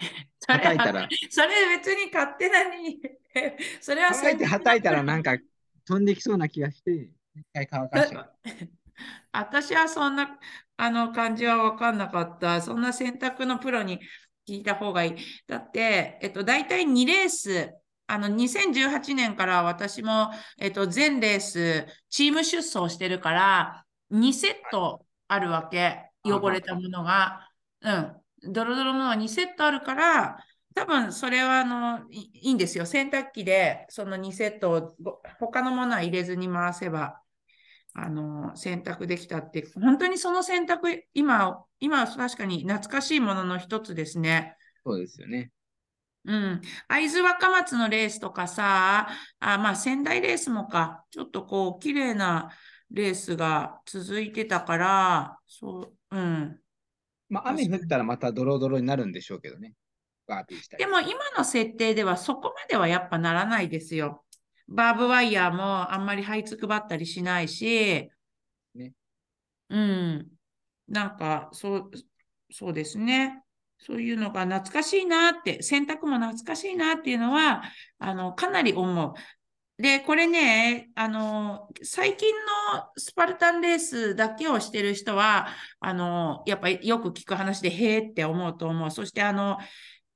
[0.46, 3.00] 叩いたら、それ別に勝手なに、
[3.80, 5.38] それは乾いて叩いたらなんか。
[5.38, 5.44] か
[5.84, 8.14] 飛んできそうな気がして、一回乾かし。
[9.32, 10.38] 私はそんな
[10.76, 12.60] あの感じは分かんなかった。
[12.60, 14.00] そんな選択のプロに
[14.48, 15.16] 聞いた方がいい。
[15.46, 17.74] だって、えっと、大体2レース、
[18.06, 26.10] あの2018年から私も、えっと、全レース、チーム出走してるから、2セットあるわけ。
[26.24, 27.48] 汚れたものが。
[27.80, 28.21] うん。
[28.44, 30.38] ドロドロのが2セットあるから、
[30.74, 32.86] 多分それはあのいいいんですよ。
[32.86, 37.20] 洗濯機でその2セットをご他のものは入れずに回せば。
[37.94, 44.56] あの、選択できたって、本当にその選択、今、今は確かに懐かしいものの一つですね。
[44.84, 45.52] そうですよね。
[46.24, 46.62] うん。
[46.88, 49.08] 会津若松のレースとかさ、
[49.40, 52.50] あ、まあ仙台レースもか、ちょっとこう、綺麗な
[52.90, 56.61] レースが続いてたから、そう、うん。
[57.32, 59.72] まあ、雨降ったらまたドロドロになるんでしょうけどね。
[60.26, 60.84] バーピーしたり。
[60.84, 64.22] でも今の設定ではそこまではやっぱならないですよ。
[64.68, 68.10] バーブワイヤーもあんまり這いつくばったりしないし、
[68.74, 68.92] ね
[69.70, 70.28] うん。
[70.88, 71.90] なんか、そう、
[72.50, 73.42] そうですね。
[73.78, 77.62] そういうのが懐かしいなって、選択も懐かしいなっていうのは、
[77.98, 79.14] あの、かなり思う。
[79.78, 82.32] で、これね、あの、最近
[82.74, 85.48] のスパルタンレースだけをしてる人は、
[85.80, 88.90] あの、やっぱりよく聞く話で、へーって思うと思う。
[88.90, 89.58] そして、あの、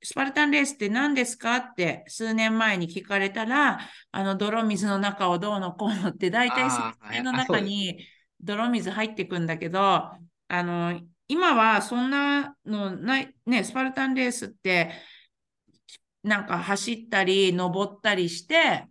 [0.03, 3.79] スパルタンレースって何ですかって数年前に聞かれたら、
[4.11, 8.05] あの泥水の中をどうのこうのって大体説明の中に
[8.39, 14.91] 泥水入ってくんだけど、あの、今はそんなのない、ね、スパルタンレースって
[16.23, 18.85] なんか走ったり登ったりして、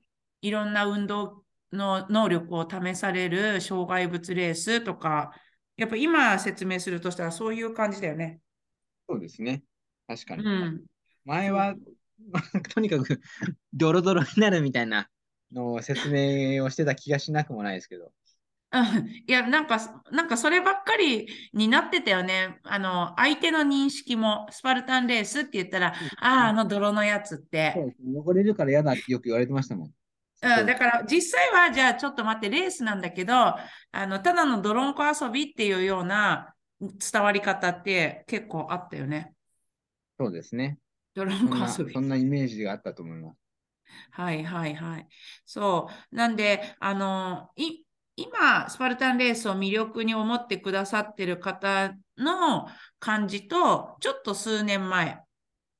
[0.47, 1.42] いろんな運動
[1.72, 5.32] の能力を試される障害物レースとか、
[5.76, 8.40] やっぱ今説明するとしたらそういう感じだよね。
[9.09, 9.62] そうですね。
[10.07, 10.44] 確かに。
[10.44, 10.84] うん。
[11.24, 11.74] 前は
[12.72, 13.20] とにかく
[13.72, 15.09] ドロドロになるみたいな
[15.53, 18.05] のを説明をしてた気がしなくもないですけど。
[18.05, 18.11] うん
[19.26, 19.78] いや、なんか、
[20.11, 22.59] なんかそればっかりになってたよね。
[22.64, 27.72] あの、相手の認識も、スパルタンレースって言ったら、ああ、あの泥のやつって。
[27.74, 29.92] そうですね汚れるから嫌だってよく言われてましたもん。
[30.61, 33.59] うん、だから実際はじゃあちょっと待ってレースなんだけどあ
[33.92, 39.32] のただのドロンコ遊びっていうような伝わり方って結構あったよね。
[40.18, 40.78] そうですね。
[41.14, 42.01] ドロンコそんな遊びそ。
[42.01, 43.38] んなイメージがあったと思います。
[44.11, 45.09] はいはいはい。
[45.44, 46.16] そう。
[46.16, 47.82] なんで、あの、い
[48.16, 52.66] 今、スパルタンレースを魅力に思ってくださってる方の
[52.99, 55.20] 感じと、ちょっと数年前、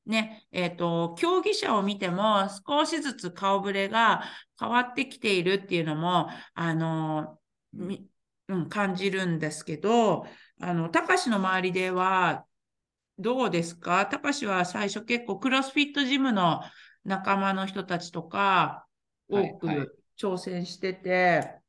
[0.07, 4.22] ね、えっと、競技者を見ても少しずつ顔ぶれが
[4.59, 7.38] 変わってきているっていうのも、あの、
[7.72, 8.09] み
[8.48, 10.24] うん、感じるんですけど、
[10.61, 12.46] あの、たかしの周りでは、
[13.18, 14.07] どうですか？
[14.07, 16.61] たかしは最初結構クロスフィットジムの
[17.04, 18.86] 仲間の人たちとか、
[19.28, 19.88] 多はいはい。
[19.88, 21.61] く挑戦してて、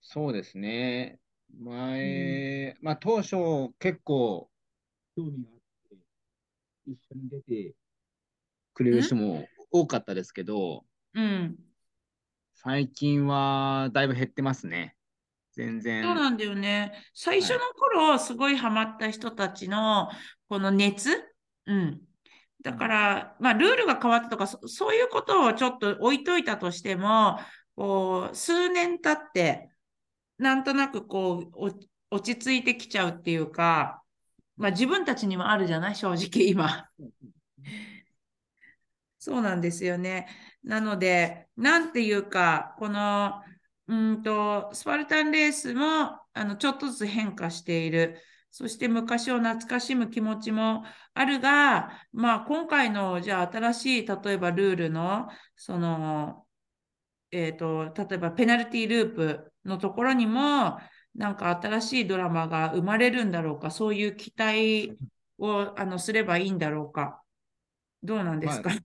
[0.00, 1.18] そうですね。
[1.58, 3.36] 前、まあ当初
[3.78, 4.50] 結構
[5.16, 5.50] 興味が
[6.86, 7.74] 一緒に出て
[8.74, 11.56] くれる人も多かったですけど、うん。
[12.54, 14.96] 最近はだいぶ減ってますね。
[15.52, 16.02] 全然。
[16.02, 16.92] そうなんだよね。
[17.14, 20.08] 最初の頃、すごいハマった人たちの、
[20.48, 21.10] この熱？
[21.66, 22.00] うん。
[22.62, 27.38] だから、まあ、ルールが変わったとか、そそういうことをちょっと置いといたとしても、
[27.76, 29.70] こう、数年経って、
[30.38, 31.70] なんとなくこう、お
[32.10, 34.02] 落ち着いてきちゃうっていうか、
[34.56, 35.96] まあ、自分たちにもあるじゃない？
[35.96, 36.88] 正直今。
[39.18, 40.28] そうなんですよね。
[40.62, 43.40] なので、なんていうか、この、
[43.88, 48.18] うんと、スパルタンレースも、あの、ちょっとずつ変化している。
[48.50, 50.84] そして昔を懐かしむ気持ちも
[51.14, 56.46] あるが、まあ、今回の、じゃあ、新しい、例えばルールの、その、
[57.30, 60.78] えっと、例えばペナルティーループのところにも、
[61.14, 64.98] なんか新しいドラマが生まれるんだろうか、そういう期待
[65.38, 67.22] をあのすればいいんだろうか。
[68.02, 68.76] どうなんですか、ま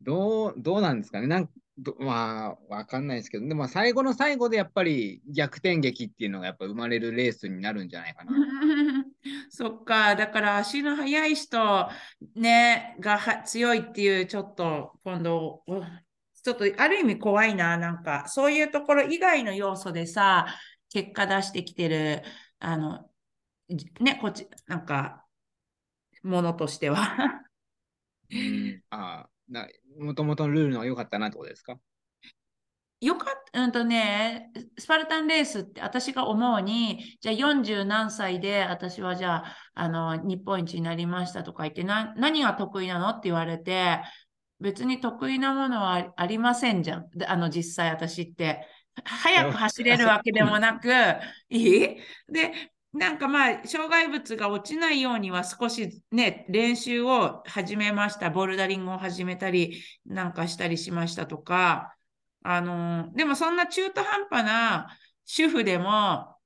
[0.00, 1.26] どう、どうなんですかね？
[1.26, 8.32] なんどまあ、わかんないですけど、でも最後の最後でやっぱり逆転劇っていうのがやっぱ生まれるレースになるんじゃないかな。
[9.50, 11.88] そっか、だから足の速い人、
[12.34, 15.82] ね、がは強いっていう、ちょっと今度、お
[16.42, 20.46] ちょっとある意味怖いな、なんか、そういうところ以外の要素でさ、
[20.90, 22.22] 結果出してきてる、
[22.58, 23.10] あの、
[23.68, 25.24] じね、こっち、なんか、
[26.22, 27.16] ものとしては。
[28.30, 29.68] うん、ああ、な、
[29.98, 31.78] もともとのルールの良かったなってことですか？
[33.00, 44.00] よかった、うんとね、スパルタンレースって私が思うに、じゃあ40何歳で私はじゃあ、あの、日本一になりましたとか言って、な、何が得意なのって言われて、
[44.60, 47.08] 別に得意なものはありませんじゃん。
[47.10, 48.66] であの、実際私って。
[49.04, 50.88] 速く走れるわけでもなく、
[51.48, 51.96] いい？
[52.28, 52.52] で、
[52.92, 58.30] なんかまあ、障害物が落ちないようには少しね、練習を始めました。
[58.30, 61.96] ボルダリングを始めたりなんかしたりしましたとか、
[62.42, 66.36] あの、でもそんな中途半端な主婦でも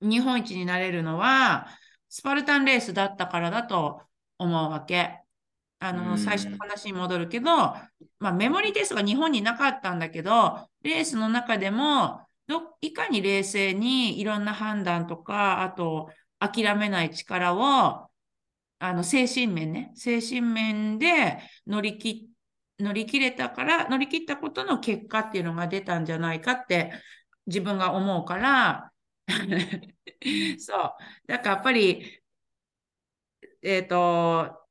[0.00, 1.68] 日本一になれるのは、
[2.08, 4.02] スパルタンレースだったからだと
[4.38, 5.23] 思うわけ。
[5.84, 6.18] あの、うん。
[6.18, 7.46] 最初の話に戻るけど、
[8.18, 18.08] まあ、メモリーテストが日本になかったんだけど、レースの中でも、どいかに冷静にいろんな判断とか、あと、諦めない力を、
[18.78, 22.30] あの、精神面ね、精神面で乗り切
[22.78, 26.92] 乗り切れたから、乗り切ったことの結果っていうのが出たんじゃないかって
[27.46, 28.92] 自分が思うから、
[30.58, 30.94] そう。
[31.26, 32.20] だからやっぱり、
[33.62, 34.63] えっと、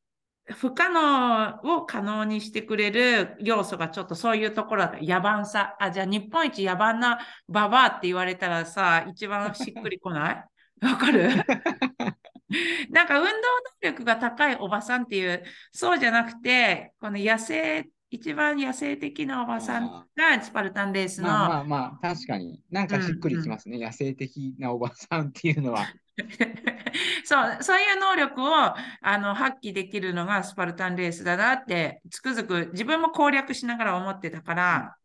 [0.46, 4.94] 不可能を可能にしてくれる要素がちょっとそういうところだ。
[5.02, 5.76] 野蛮さ。
[5.80, 10.46] あ、じゃあ日本一野蛮なババアって言われたらさ、一番しっくりこない？
[10.86, 11.30] わかる？
[12.92, 13.34] なんか運動能
[13.82, 22.62] 力が高いおばさんっていう、そうじゃなくて、この野生、一番野生的なおばさんがスパルタンレースの、まあまあまあ、確かに。
[22.70, 23.80] なんかしっくりきますね。
[23.80, 25.88] 野生的なおばさんっていうのは。
[27.26, 34.98] そう、そういう能力をあの発揮できるのがスパルタンレースだなって、つくづく自分も攻略しながら思ってたから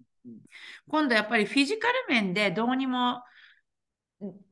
[0.89, 3.23] 今度やっぱりフィジカル面でどうにも、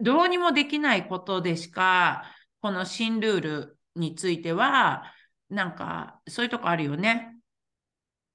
[0.01, 2.25] どうにもできないことでしか、
[2.61, 5.13] この新ルールについては、
[5.49, 7.33] なんかそういうとこあるよね。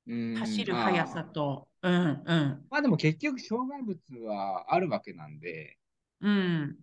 [0.07, 1.67] うん走る速さと。
[1.84, 2.65] うんうん。
[2.69, 5.78] まあでも結局、障害物はあるわけなんで、
[6.22, 6.78] うん。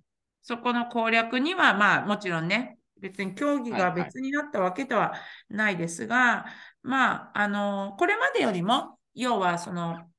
[0.48, 5.12] そこの攻略には、まあもちろんね、別に競技がはいはい別になったわけでは
[5.50, 6.46] ないですが、
[6.82, 10.10] まあ、あの、これまでよりも、要はその、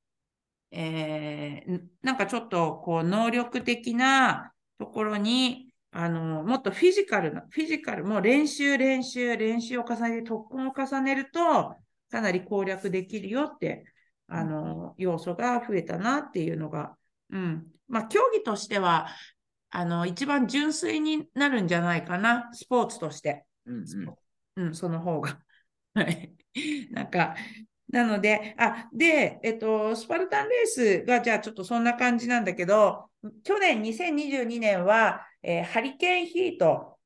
[0.69, 11.75] えーなんかちょっとこう能力的なところに、あの、もっとフィジカルな、フィジカル、もう練習、練習、練習を重ねて、特訓を重ねると、
[12.11, 13.83] かなり攻略できるよって、
[14.27, 16.95] あの、要素が増えたなっていうのが、
[17.31, 17.65] うん。
[17.87, 19.07] まあ、競技としては、
[19.71, 23.45] あの、一番純粋になるんじゃないかな、スポーツとして。
[23.65, 23.75] うん
[24.55, 24.65] うん。
[24.67, 25.39] うん、その方が。
[25.93, 26.35] はい。
[26.91, 27.35] なんか、
[27.89, 33.09] なので、あ、で、えっと、スパルタンレースが、じゃあちょっとそんな感じなんだけど、
[33.43, 36.97] 去年2022年は、えーハリケーンヒート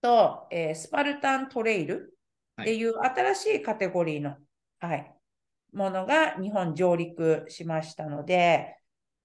[0.00, 2.16] と、えースパルタントレイル
[2.60, 4.36] っていう新しいカテゴリーの、
[4.78, 5.14] はい、
[5.72, 8.76] ものが日本上陸しましたので、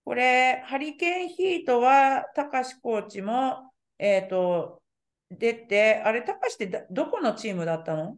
[0.05, 4.83] これ、ハリケーンヒートは、高橋コーチも、えっと、
[5.31, 8.15] 出て、あれ、高橋ってだどこのチームだったの？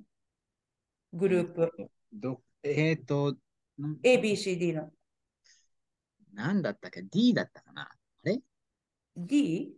[1.14, 1.72] グループ。
[2.12, 3.38] どえっ、と、
[3.78, 4.92] なん A、B、C、D の。
[6.34, 7.84] なんだったっけ ?D だったかな？
[7.84, 8.42] あれ
[9.16, 9.74] ？D?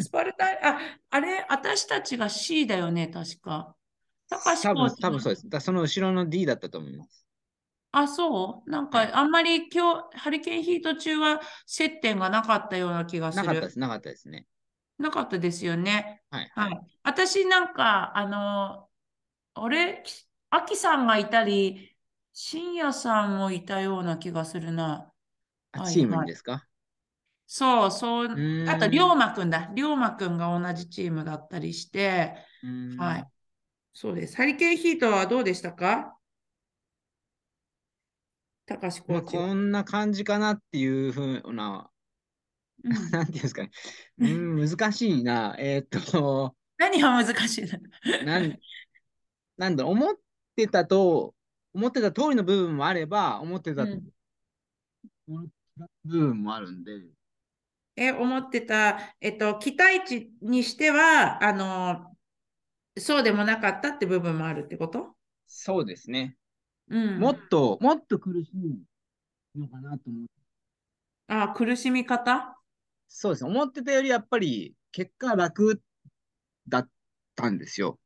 [0.00, 0.80] スパルタン、あ、
[1.10, 3.76] あれ、私たちが C だよね、確か。
[4.28, 5.48] 高橋コーチ多分そうです。
[5.48, 7.27] だその後ろの D だったと思います。
[7.90, 8.70] あ、そう？
[8.70, 13.46] なんはいか、あんまり今日、ハリケーンヒート中は接点がなかったような気がする。
[13.46, 14.46] なかったです、なかったですね。
[14.98, 16.22] なかったですよね。
[16.30, 16.50] はい。
[16.54, 16.80] はい。
[17.02, 18.88] 私なんか、あの、
[19.54, 20.02] あれ、
[20.50, 21.96] アキさんがいたり、
[22.32, 24.84] 深夜さんもいたような気がするな。
[24.84, 25.12] はい
[25.72, 26.66] あチームですか？
[27.46, 28.28] そう、そう、
[28.68, 29.70] あと、龍馬くんだ。
[29.74, 33.24] 龍馬くんが同じチームだったりして、うーんはい。
[33.94, 34.36] そうです。
[34.36, 36.17] ハリケーンヒートはどうでしたか？
[38.68, 39.42] 高橋コまあ、ーチは。
[39.48, 41.90] こんな感じかなっていうふうな、
[42.84, 43.70] うんなんていうんですかね。
[44.18, 45.56] うーん、難しいな。
[45.58, 48.24] えーっと、何が難しいの？
[48.24, 48.58] なん、
[49.56, 50.14] なんだ思っ
[50.54, 51.34] てたと、
[51.74, 54.02] 思ってた通りの部分もあれば、思ってたうん
[55.26, 55.50] 部
[56.04, 56.92] 分もあるんで、
[57.96, 62.16] え、思ってた、えっと、期待値にしては、あの、
[62.96, 65.16] そうでもなかったって部分もあるってこと？
[65.48, 66.37] そうですね。
[66.90, 67.20] うん。
[67.20, 70.26] もっと、もっと苦しいのかなと思う。
[71.28, 72.56] あ、苦しみ方？
[73.08, 73.50] そうですね。
[73.50, 75.82] 思ってたよりやっぱり結果楽
[76.68, 76.88] だっ
[77.34, 77.98] たんですよ。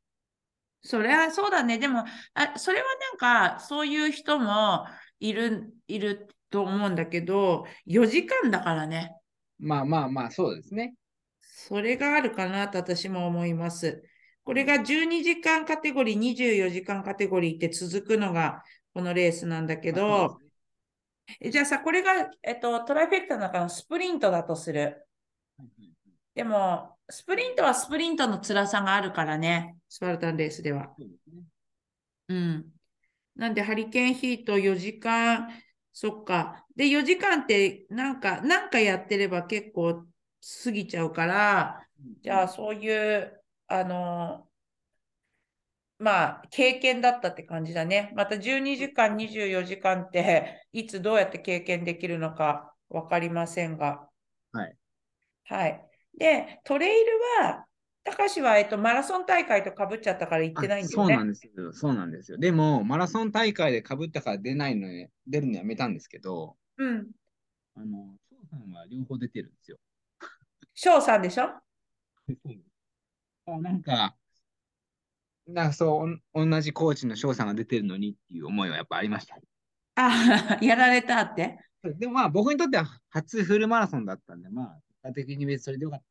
[0.82, 1.78] それはそうだね。
[1.78, 2.04] でも、
[2.34, 2.84] あ、それは
[3.20, 4.84] なんか、そういう人も
[5.20, 9.14] いる、いると思うんだけど、4時間だからね。
[9.58, 10.94] まあまあまあ、そうですね。
[11.40, 14.02] それがあるかなと私も思います。
[14.44, 18.62] これが12時間カテゴリー、24時間カテゴリーって続くのが
[18.92, 20.38] このレースなんだけまあど
[21.50, 25.06] じゃあさ、これが、えっと、トライフェクターの中のスプリントだとする。
[26.34, 30.94] でも、スプリントはスプリントの辛さがあるからね、スパルタンレースでは。
[32.28, 32.66] うん。
[33.36, 35.48] なんで、ハリケーンヒート4時間、
[35.92, 36.66] そっか。
[36.74, 40.06] で、4時間って、なんか、なんかやってれば結構
[40.64, 41.86] 過ぎちゃうから、
[42.22, 43.41] じゃあ、そういう、
[43.72, 44.46] あの、
[45.98, 48.12] まあ、経験だったって感じだね。
[48.14, 54.08] また12時間、24時間って、いつどうやって経験できるのか分かりませんが。
[54.52, 54.76] はい。
[55.44, 55.88] はい。
[56.18, 57.12] で、トレイル
[57.46, 57.66] は、
[58.04, 61.28] 高橋は、えっと、マラソン大会とかぶっちゃったから行ってないんだよねそうなん。
[61.28, 61.72] ですよ。
[61.72, 62.36] そうなんですよ。
[62.36, 67.06] でも、マラソン大会で被ったから出ないのに、出るのやめたんですけど、うん。
[67.76, 69.78] あの、翔さんは両方出てるんですよ。
[70.74, 71.44] 翔さんでしょ？
[71.44, 71.62] あ
[73.46, 74.16] なんか、
[75.46, 79.36] なんかそう、同じコーチの翔さんが出てるのにっていう思いはやっぱありました。
[79.94, 81.58] あ、 やられたって？
[81.84, 86.02] でもまあ僕にとっては初フルマラソンだったんで、まあ、結果的に別にそれでよかっ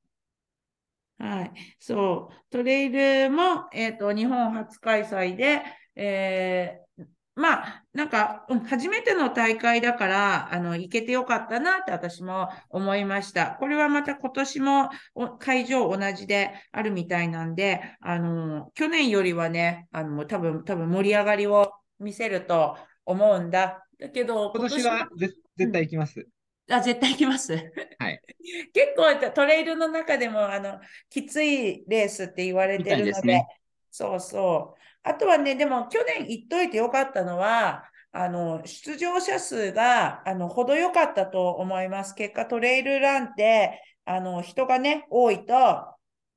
[1.17, 1.25] た。
[1.25, 1.51] はい。
[1.79, 2.45] そう。
[2.49, 5.63] トレイルも、えっと、日本初開催で、
[5.95, 6.90] えー
[7.33, 13.57] まあ、なんか、うん初めての大会だから、あの、行けてよかったなって私も思いました。
[13.59, 23.87] これはまた今年もお会場同じであるみたいなんで、あの、去年よりはね、あの、多分、多分盛り上がりを見せると思うんだ。
[23.97, 26.27] だけど、今年はぜ絶対行きます。
[26.69, 27.53] あ、絶対行きます？
[27.53, 28.21] はい。
[28.73, 30.79] 結構トレイルの中でもあの
[31.09, 33.47] きついレースって言われてるので、ね
[33.91, 34.79] そうそう。
[35.03, 37.83] あとはね、でも去年言っといてよかったのは、
[38.13, 42.15] あの出場者数があの程よかったと思います。
[42.15, 45.53] 結果、トレイルランってあの人がね、多いと、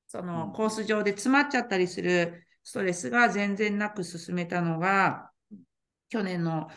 [0.06, 5.30] そのうんコース上で詰まっちゃったりするストレスが全然なく進めたのが、
[6.08, 6.68] 去年の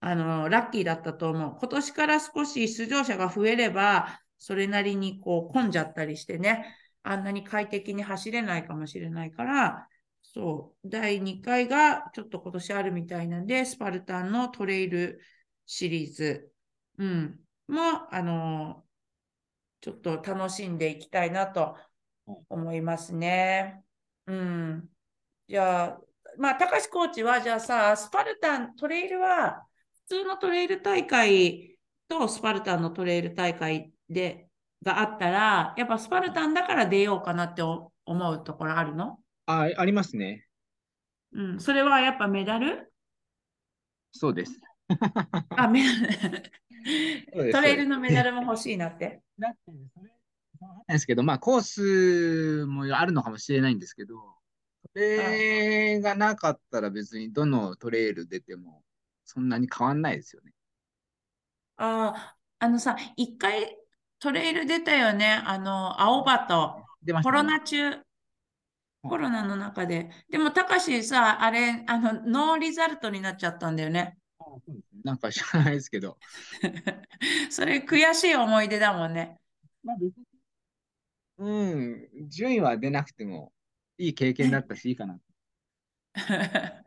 [0.00, 1.56] あのラッキーだったと思う。
[1.58, 9.88] 今年から少し出場者が増えれば、それなりにこう混んじゃったりしてね、あんなに快適に走れないかもしれないから、
[10.32, 15.20] そう、第2回がちょっと今年あるみたいなんで、スパルタンのトレイル
[15.66, 16.52] シリーズ、
[16.98, 18.84] うん、も、あの
[19.80, 21.76] ちょっと楽しんでいきたいなと
[22.48, 23.82] 思いますね。
[24.26, 24.88] うん。
[25.48, 26.00] じゃあ、
[26.36, 29.64] まあ、高橋コーチは、じゃあさ、スパルタン、トレイルは、
[30.08, 34.48] 普通のトレイル大会とスパルタンのトレイル大会で、
[34.82, 39.18] があったら、やっぱスパルタンだから出ようかなって思うところあるの？
[39.50, 40.46] あ、ありますね。
[41.32, 41.60] うん。
[41.60, 42.92] それはやっぱメダル？
[44.12, 44.60] そうです。
[45.56, 47.52] あ、メダル。
[47.52, 49.22] トレイルのメダルも欲しいなって。
[49.38, 50.10] だって、それ、
[50.60, 54.16] ないですけど、まあ、コースもあるのかもしれないんですけど、
[54.92, 58.82] それがなかったら別にどのトレイル出ても
[59.24, 60.52] そんなに変わんないですよね。
[61.76, 63.78] ああ、あのさ、一回
[64.18, 65.40] トレイル出たよね。
[65.44, 66.84] あの、青葉と。
[67.22, 67.42] コロ。
[67.42, 67.98] ナ中、
[69.02, 70.10] コロナの中で。
[70.30, 74.18] でも、たかしさ、あれ、あの、ノーリザルトになっちゃったんだよね。
[75.04, 76.18] なんか知らないですけど、
[77.50, 79.38] それ悔しい思い出だもんね。
[79.82, 80.24] まあ別に、
[81.38, 81.50] う
[82.24, 83.52] ん、順位は出なくても
[83.96, 85.18] いい経験だったし、いいかな。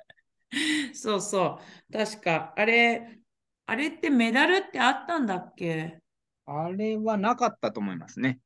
[0.93, 1.59] そうそ
[1.89, 1.93] う。
[1.93, 3.19] 確か、あれ、
[3.65, 5.99] あれってメダルってあったんだっけ？
[6.45, 8.39] あれはなかったと思いますね。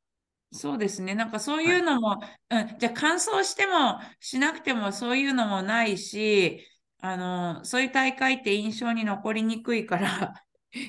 [0.51, 1.15] そうですね。
[1.15, 2.19] なんかそういうのも、
[2.49, 6.65] うん、じゃあ完走してもしなくてもそういうのもないし、
[7.01, 10.33] あの、そういう大会って印象に残りにくいから、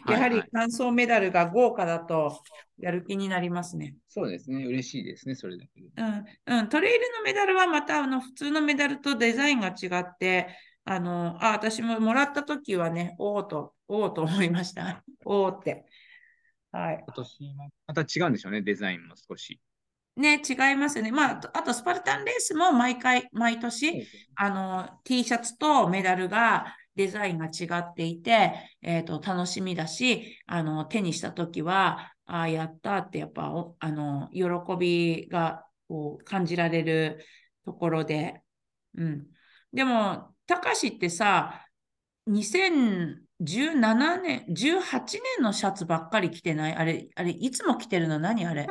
[0.09, 2.40] やはりはい完走メダルが豪華だと
[2.78, 3.94] やる気になりますね。
[4.09, 4.64] そうですね。
[4.64, 5.88] 嬉しいですね、それだけで。
[5.96, 10.48] うん、うん、トレイルのメダルはまたあの普通のメダルとデザインが違って、
[10.84, 15.04] あの、あ、私ももらった時はね、おおと、おおと思いました。
[15.24, 15.84] おおって。
[16.72, 17.04] はい。
[17.06, 19.60] 今年もまた違うんでしょうね、デザインも少し。
[20.16, 21.12] ね、違いますよね。
[21.12, 34.44] まあ、あとスパルタンレースも毎回、毎年、あの、T シャツとメダルがデザインが違っていて、えっと、楽しみだし、あの、手にしたときは、ああ、やったって、やっぱ、おあの、喜
[34.78, 37.24] びが、こう、感じられる
[37.66, 38.40] ところで、
[38.96, 39.26] うん。
[39.72, 41.66] でも、たかしってさ、
[43.41, 46.74] 2017年、18年のシャツばっかり着てない？
[46.74, 48.18] あれ、あれ、いつも着てるの？
[48.18, 48.66] 何あれ？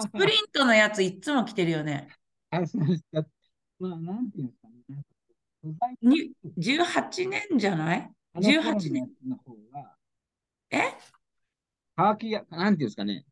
[0.00, 2.08] スプリントのやついつも着てるよね。
[2.50, 3.24] あ、そうですか。
[3.80, 4.74] まあ、なんていうんですかね。
[4.88, 5.08] なんか
[5.62, 8.10] 素材に18年じゃない？
[8.34, 9.10] あの頃 ?18 のや年。
[9.20, 9.96] つの方が、
[10.70, 10.78] え？
[11.96, 13.24] 乾きが、なんていうんですかね。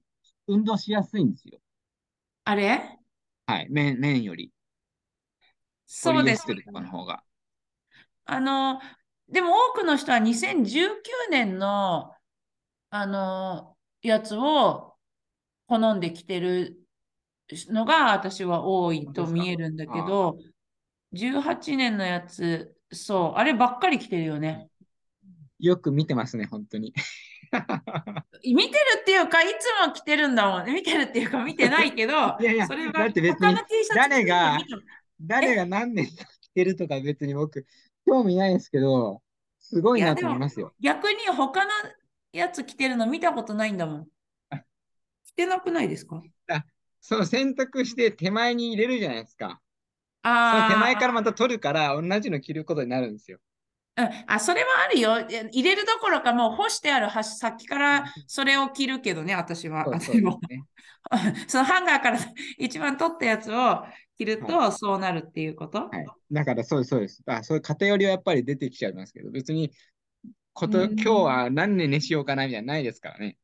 [0.49, 1.61] 運動しやすいんですよ。
[2.45, 2.99] あれ？
[3.47, 3.69] はい。
[3.71, 4.53] 麺、麺より。
[6.05, 6.47] ポそうですリエス。
[6.47, 7.23] テルとかの方が。
[8.25, 8.81] あの、
[9.33, 10.91] でも多くの人は2019
[11.31, 12.13] 年の、
[12.91, 14.95] あの、やつを
[15.67, 16.79] 好んで着てる
[17.69, 20.37] のが私は多いと見えるんだけど、
[21.15, 24.69] 18年のやつ、そう、あればっかり着てるよね。
[25.59, 26.93] よく見てますね、本当に。
[28.45, 30.75] 見てるっていうか、いつも着てるんだもんね。
[30.75, 34.59] 見てるっていうか、見てないけど、 いやいやそれは他の T シャツ誰が
[35.21, 37.67] 誰が何年着てるとか別に僕、
[38.07, 39.23] 興味ないですけど、
[39.61, 40.73] すごいなと思いますよ。
[40.81, 41.71] 逆に他の
[42.33, 44.07] やつ着てるの見たことないんだもん。
[45.25, 46.23] 着てなくないですか？
[47.01, 49.61] その選択して手前に入れるじゃないですか。
[50.23, 53.39] あ手前からあ、また取るから、同じの着ることになるんですよ。
[53.95, 55.21] うん、あ、それはあるよ。
[55.51, 59.85] 入れるどころかもう干してあるは先からそれを着るけどね、私は。
[60.01, 60.13] そ
[61.59, 62.19] のハンガーから
[62.59, 63.85] 一番取ったやつを
[64.17, 65.89] 着るとそうなるっていうこと？
[65.89, 66.07] はい。
[66.31, 67.23] だからそうです、そうです。
[67.27, 69.73] あ、そういう偏りはやっぱり出てきちゃいますけど、別に
[70.55, 73.37] こと、うん今日は何年寝しようかなみたいなのないですからね。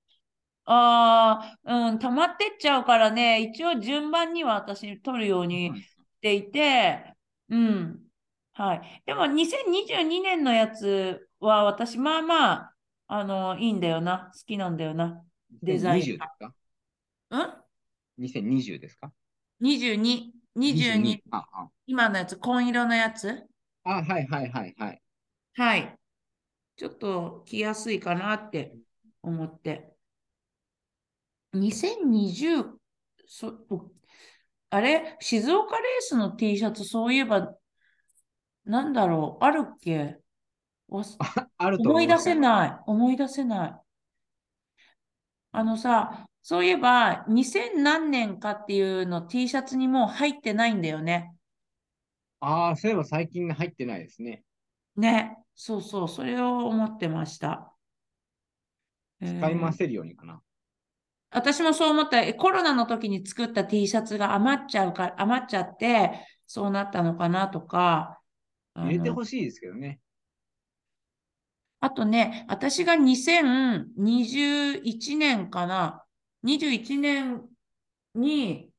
[0.65, 7.15] ああ、うん、溜まってっちゃうからね、一応順番には私取るようにしていて、
[7.49, 8.08] うん。
[8.59, 9.03] はい。
[9.07, 12.75] でも2022年のやつは私、まあまあ、
[13.07, 14.33] あの、いいんだよな。
[14.35, 15.23] 好きなんだよな。
[15.63, 16.55] デザイン20ですか？
[17.31, 17.55] うん
[18.19, 19.13] ?2020 ですか
[19.61, 23.47] ？22、22、あ、あ、今のやつ、紺色のやつ？
[23.85, 25.03] あ、はいはいはいはい。
[25.55, 25.97] はい。
[26.77, 28.75] ちょっと着やすいかなって
[29.23, 29.93] 思って。
[31.53, 32.65] 2020、
[33.25, 33.55] そ、
[34.71, 35.17] あれ？
[35.21, 37.55] 静岡レースの T シャツ、そういえば、
[38.69, 40.21] なんだろう、あるっけ？
[41.59, 42.79] あると思い出せいない。
[42.87, 43.81] 思い出せない。
[45.53, 51.35] あのさ、そういえば、2000何年かっていうの T シャツにもう入ってないんだよね。
[52.41, 54.43] ああ、そういえば最近入ってないですね。
[54.97, 55.37] ね。
[55.55, 57.75] そうそう、それを思ってました。
[59.21, 60.43] えー使い回せるようにかな。
[61.31, 62.23] 私もそう思った。
[62.23, 68.18] えコロナの時に作った T シャツが余っちゃうか、余っちゃって、そうなったのかなとか。
[68.75, 70.01] あ入れてのほしいですけどね。
[71.81, 76.05] あとね、私が2021年かな。
[76.43, 77.43] 21年
[78.15, 78.73] に、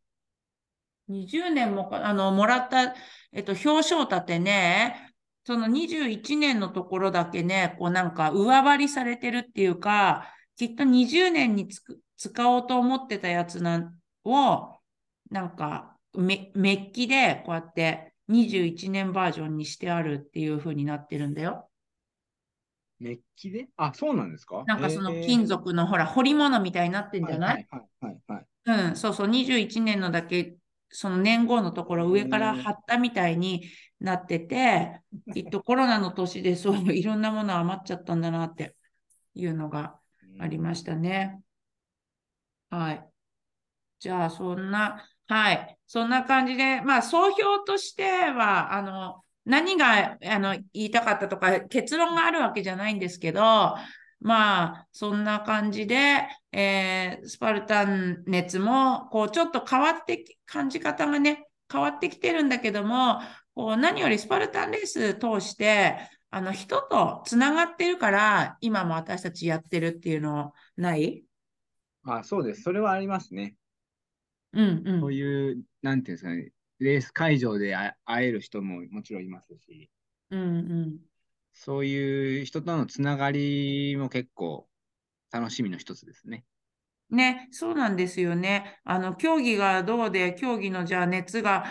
[1.09, 2.95] 20年もか、あの、もらった、
[3.31, 5.13] えっと、表彰立てね、
[5.45, 14.77] その21年のところだけね、こうなんか上張りされてるっていうか、きっと20年につく使おうと思ってたやつなんを、
[15.31, 21.69] なんかメ、メッキでこうやって21年バージョンにしてあるっていう風になってるんだよ。
[22.99, 23.67] メッキで？
[23.77, 24.63] あ、そうなんですか？
[24.67, 28.89] なんかその金属のほら、彫り物みたいになってんじゃない、はいはいはいはいはい。
[28.89, 30.55] うん、そうそう、21年のだけ、
[30.89, 33.63] その年号のところを上から貼ったみたいに
[33.99, 35.01] なってて、
[35.33, 38.75] きっとコロナの年でそういういろんなもの余っちゃったんだなって
[39.33, 39.99] いうのが
[40.39, 41.41] ありましたね。
[42.69, 43.09] はい。
[43.99, 45.77] じゃあ、そんな、はい。
[45.85, 53.41] そんな感じで、まあ、総評としては、あの、何が、あの、言いたかったとか、結論があるわけじゃないんですけど、
[54.21, 63.19] まあ、そんな感じで、えースパルタン熱も、こう、ちょっと変わって、感じ方がね、変わってきてるんだけども、
[63.53, 65.95] こう、何よりスパルタンレース通して、
[66.31, 71.23] あの、人とつながってるから、今も私たちやってるっていうのない？
[72.03, 72.63] あ、そうです。
[72.63, 73.53] それはありますね。
[74.53, 75.01] うんうん。
[75.01, 79.89] そういう、なんていうんですかね、レース会場であ会える人ももちろんいますし、
[80.31, 80.99] うんうん。
[81.53, 84.67] そういう人とのつながりも結構
[85.31, 86.45] 楽しみの一つですね。
[87.09, 88.79] ね、そうなんですよね。
[88.83, 91.65] あの、競技がどうで、競技のじゃあ熱が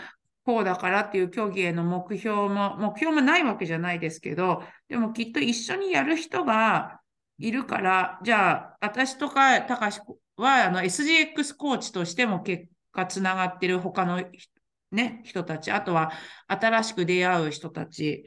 [0.44, 7.00] こうだからっていう競技への目標も、目標もないわけじゃないですけど、でもきっと一緒にやる人が
[7.38, 10.00] いるから、じゃあ、私とか、たかし
[10.38, 14.48] は、あの、SGX コーチとしても結果つながってる他のひ
[14.90, 16.12] ね、人たち、あとは
[16.48, 18.24] 新しく出会う人たち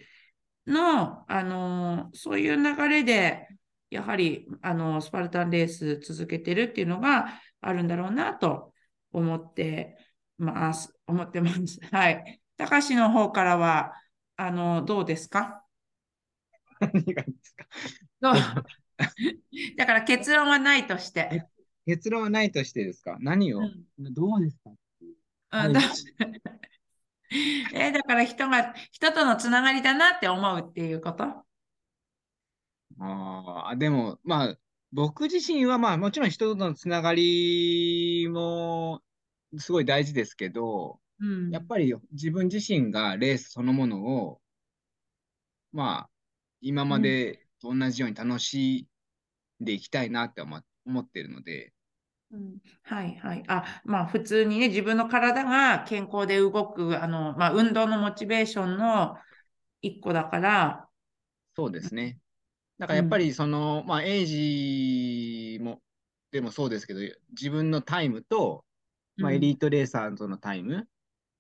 [0.68, 3.48] の、あのそういう流れで、
[3.90, 8.74] やはり、あの、スパルタンレース続けてるっていうのがあるんだろうなと
[9.12, 9.98] 思って
[10.38, 10.94] ます。
[11.08, 11.80] 思ってます。
[11.92, 12.42] はい。
[12.58, 13.94] 高橋の方からは、
[14.38, 15.64] あの、どうですか？
[16.80, 17.66] 何がですか？
[19.78, 21.46] だから結論はないとして。
[21.86, 23.18] 結論はないとしてですか？
[23.20, 24.14] 何を、うん。
[24.14, 24.72] どうですか？
[25.66, 25.82] うん、だ
[27.74, 31.24] えだから人が、人とのつながりだなって思うっていうこと？
[33.00, 34.58] ああ、でも、まあ、
[34.92, 39.02] 僕自身は、まあ、もちろん人とのつながりも
[39.58, 41.50] すごい大事ですけど、うん。
[41.52, 44.42] やっぱり自分自身がレースそのものを、
[45.72, 46.10] まあ、
[46.60, 48.88] 今までと同じように楽し
[49.62, 51.74] んでいきたいなって思思ってるので、
[52.32, 52.62] うん。
[52.84, 53.44] はいはい。
[53.48, 59.18] あ、まあ普通にね、自分の体が健康で動く、あの、まあ運動のモチベーションの
[59.82, 60.90] 一個だから、
[61.56, 62.20] そうですね。
[62.80, 65.82] だからやっぱりその、まあ、エイジも、
[66.32, 67.02] でもそうですけど、
[67.32, 68.66] 自分のタイムと、
[69.20, 69.36] まあ、うん。
[69.36, 70.88] エリートレーサーとのタイム、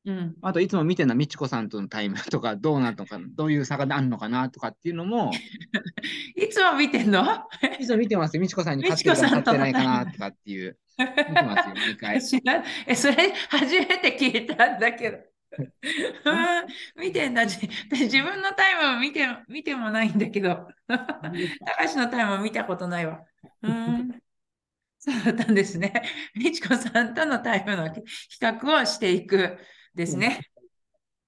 [0.05, 0.35] うん。
[0.41, 5.31] あといつも見てるのは美智子さんとのタイムとか、 どうなのか、どういう差があるのかなとかっていうのも、
[6.35, 7.23] いつも見てんの？
[7.79, 8.41] いつも見てますよ。
[8.41, 12.15] 美智子さんに勝ってるか勝ってないかなとかっていう、見てますよ、毎回。
[12.87, 13.15] え、それ
[13.49, 15.17] 初めて聞いたんだけど。
[15.57, 17.45] うん見てんだ。
[17.45, 20.67] じ自分のタイムを見て、見てもないんだけど。
[20.87, 23.21] 高橋のタイムを見たことないわ。
[23.61, 24.21] うん。
[24.97, 25.91] そうだったんですね。
[26.35, 28.01] 美智子さんとのタイムの比
[28.39, 29.57] 較をしていく
[29.95, 30.41] ですね。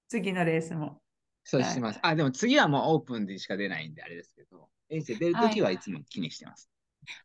[0.08, 1.02] 次のレースも。
[1.44, 2.00] そうしてます。
[2.02, 6.70] あ、でも次はもうオープンでしか出ないんであれですけど、エイジで出るときはいつも気にしてます。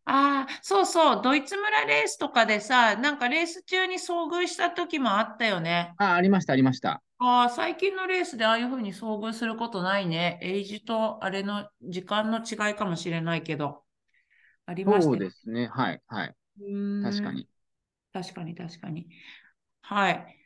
[0.06, 1.22] ああ、そうそう。
[1.24, 5.96] ドイツ村レースとかでさ、なんかレース中に遭遇した時もあったよね。
[5.98, 7.04] あ、ありました、ありました。
[7.18, 10.40] ああ、最近のレースでああいうふうに遭遇することないね。
[10.42, 13.84] エイジとあれの時間の違いかもしれないけど。
[14.68, 15.68] ありましたそうよですね。
[15.68, 16.36] はい、はい。
[17.02, 17.48] 確かに。
[18.14, 19.10] 確かに、確かに。
[19.82, 20.39] はい。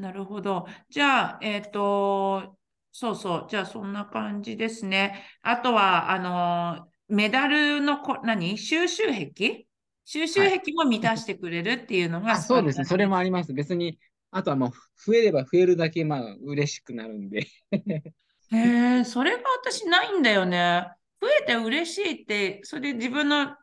[0.00, 0.66] なるほど。
[0.88, 2.56] じゃあ、えっと、
[2.90, 3.46] そうそう。
[3.50, 5.24] じゃあ、そんな感じですね。
[5.42, 8.56] あとは、あの、メダルのこ、何？
[8.56, 9.02] 収集
[9.34, 9.66] 癖？
[10.06, 12.84] 収集癖も満たしてくれるっていうのがあ、そうですね。
[12.86, 13.52] それもああります。
[13.52, 13.98] 別に、
[14.30, 14.70] あとはもう
[15.04, 17.46] 増えれば増えるだけ、まあ、嬉しくなるんで。
[18.52, 20.86] へえ、それが私ないんだよね。
[21.20, 23.54] 増えて嬉しいって、それ自分の、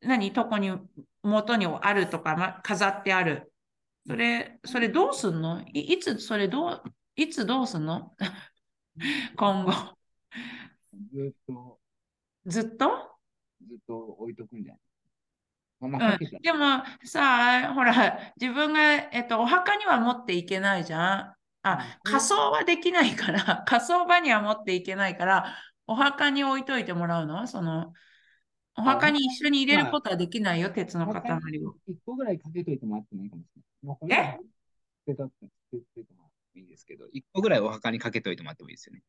[0.00, 0.72] 何、とこに、
[1.22, 3.52] 元にあるとか、ま、飾ってある。
[4.08, 5.62] それ、それどうすんの？
[5.74, 6.82] い、いつ、それどう、
[7.14, 8.16] いつどうすんの？
[9.36, 9.72] 今後。
[11.12, 11.78] ずっと、
[12.46, 12.88] ずっと？
[13.68, 14.80] ずっと置いとくんじゃない？
[15.80, 21.34] うん、でもさ、ほら、自分が、えっと、お墓には持っていけないじゃん。
[21.62, 25.54] あ、仮装はできないから、 仮装場には持っていけないから、
[25.86, 27.46] お墓に置いといてもらうの？
[27.46, 27.92] その、
[28.76, 31.20] お墓に一緒に入れることはできないよ、鉄の塊
[31.64, 31.74] を。
[31.86, 33.96] 1個ぐらいかけといてもらってもいいかもしれ捨
[35.06, 39.02] てたって捨ててもいいですけど、1個ぐらいお墓にかけといてもらってもいいですよね。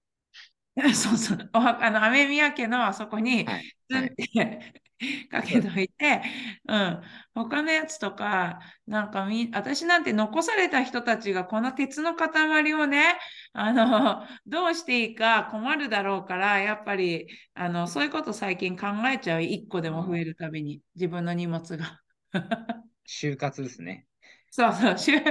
[0.94, 1.50] そうそう。
[1.54, 6.22] お墓の雨宮家のあそこに、はいはい、かけといて、
[6.68, 7.02] うん。
[7.34, 13.18] 他のやつとか、なんかみ、私なんて残された人たちがこの鉄の塊をね、
[13.54, 19.42] あの、どうしていいか困るだろうから、やっぱり、あの、そういうこと最近考えちゃう。
[19.42, 22.02] 一個でも増えるたびに、自分の荷物が。
[23.08, 24.09] 就活ですね。
[24.52, 25.24] そうそう、就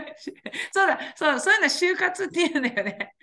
[0.72, 3.14] そうだ、そう、そういうの就活って言うんだよね。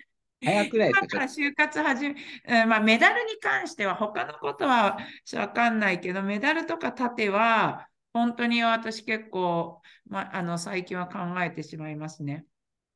[0.44, 1.24] 早くないですか？
[1.24, 2.08] 就活始
[2.44, 4.98] め、まあ、メダルに関しては他のことは
[5.34, 12.44] わかんないけど、メダルとか盾は本当に私結構、まあ、あの最近は考えてしまいますね。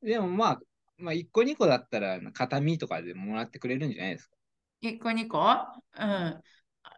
[0.03, 0.61] でもまあ、
[0.99, 4.37] まあ、1個2個だったら形見とかでもらってくれるんじゃないですか
[4.83, 5.39] ？1個2個？
[5.99, 6.41] うん。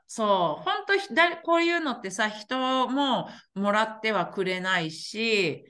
[0.07, 5.65] そう、本当だ、こういうのってさ、人ももらってはくれないし、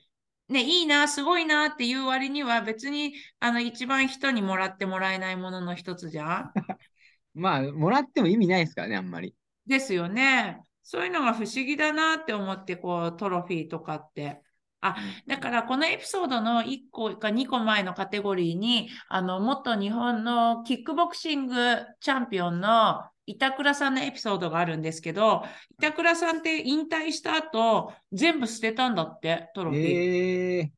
[0.48, 6.52] ね、いいな、すごいなっていう割には別にあの一番人にもらってもらえないものの一つじゃん。
[7.34, 9.34] まあ、もらっても意味ないですからね、あんまり。
[9.66, 10.60] ですよね。
[10.82, 14.42] そういうのが不思議だなって思って、こう、トロフィーとかって。
[14.80, 14.96] あ、
[15.28, 21.54] だからこのエピソードの1個か2個前のカテゴリーに、あの、元日本のキックボクシング
[22.00, 25.44] チャンピオンの板倉さんのエピソードがあるんですけど、
[25.78, 30.58] 板倉さんって引退した後、全部捨てたんだって、トロフィー。
[30.58, 30.70] えー、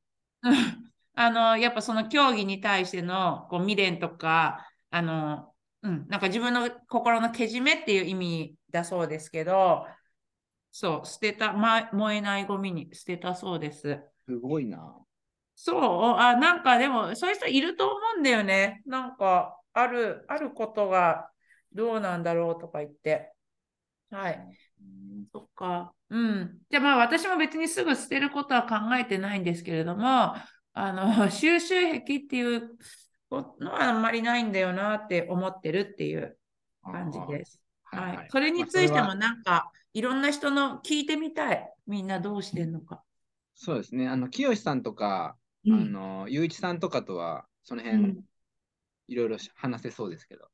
[1.14, 9.86] あの、やっぱその競技に対してのこう未練とか、あの、うん、なんか自分の心のけじめっていう意味だそうですけど、
[10.70, 14.01] そう、捨てた、ま、燃えないゴミに捨てたそうです。
[14.26, 14.99] すごいな。
[15.55, 18.82] そう、あ、なんかでも、そういう人いると思うんだよね。
[18.86, 21.30] なんか、ある、あることが
[21.75, 23.33] どうなんだろうとか言って。
[24.11, 24.59] はい。
[25.33, 25.93] そっか。
[26.11, 26.59] うん。
[26.70, 30.35] じゃあまあ私も別にすぐ捨てることは考えてないんですけれども、
[30.72, 32.70] あの、 収集癖っていう
[33.31, 36.39] のはあんまりないんだよなって思ってるっていう
[36.83, 37.61] 感じです。
[37.85, 38.29] はい。
[38.31, 41.72] それについてもなんか、いろんな人の聞いてみたい。
[41.87, 43.03] みんなどうしてんのか。
[43.55, 44.09] そうですね。
[44.09, 48.25] あの、清さんとか、うん、あの、ゆういちさんとかとは、その辺、
[49.09, 50.49] いろいろ話せそうですけど。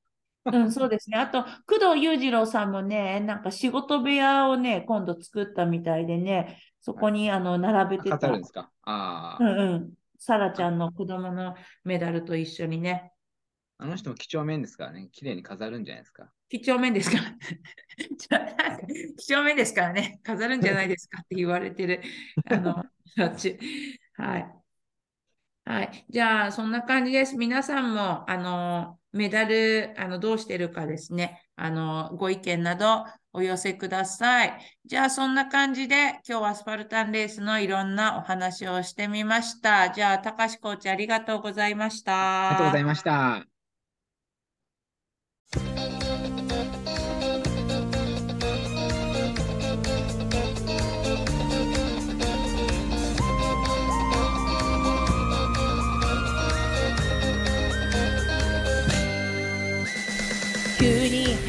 [0.51, 1.18] うん、そうですね。
[1.18, 8.28] あと、工藤裕次郎さんもね、なんか仕事部屋をね、今度作ったみたいでね、そこにあの並べてた。
[8.28, 8.70] るんですか？
[8.82, 9.45] ああ。
[9.45, 9.93] うんうん。
[10.18, 13.12] サラちゃんの子供のメダルと一緒にね。
[13.78, 16.30] あの人も几帳面ですからね、綺麗に飾るんじゃないですか？
[16.51, 17.16] 几帳面ですか？
[18.30, 18.78] ら。
[19.16, 22.03] 几帳面ですからね、飾るんじゃないですかって言われてる。
[22.51, 24.55] あの、はい。
[25.64, 26.07] はい。
[26.11, 27.36] じゃあ、そんな感じです。
[27.36, 31.42] 皆さんも、あの、メダル、あの、どうしてるかですね。
[31.56, 34.78] あの、ご意見などお寄せください。
[34.84, 39.90] じゃあ、そんな感じで、今日はスパルタンレースのいろんなお話をしてみました。
[39.90, 42.48] じゃあ、高橋コーチありがとうございました。
[42.48, 43.44] ありがとうございました。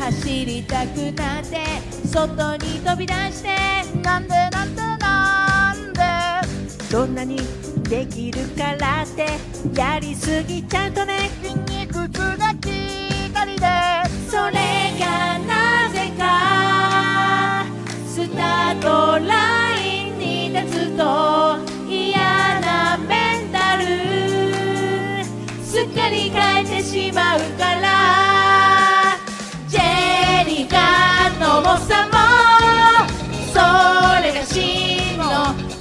[0.02, 1.60] 走りたくなって
[2.08, 3.50] 外に飛び出して
[4.02, 6.02] なんでなんでなんで
[6.92, 7.38] どんなに
[7.84, 9.28] できるからって
[9.80, 11.54] やりすぎちゃうとね筋
[11.86, 13.68] 肉痛がきたりで
[14.28, 14.54] それ
[15.00, 17.64] がなぜか
[18.08, 21.71] スタートラインに立つと
[31.82, 32.14] の重さも
[33.52, 33.58] そ
[34.24, 35.24] れが真の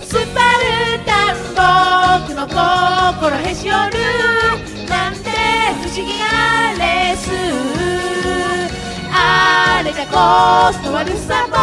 [0.02, 0.64] スパル
[1.04, 1.36] タン
[2.24, 3.98] 僕の心へし折る
[4.88, 5.20] なんて
[5.82, 6.24] 不思議な
[6.78, 7.28] レース
[9.12, 11.56] あれじゃコスト悪さも。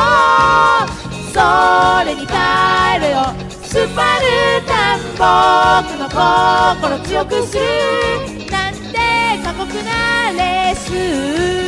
[1.33, 1.39] そ
[2.05, 3.15] れに耐えろよ。
[3.63, 4.25] スパル
[4.65, 7.61] タン僕の心強くする。
[8.49, 8.97] なんて
[9.43, 11.66] 過酷なレース。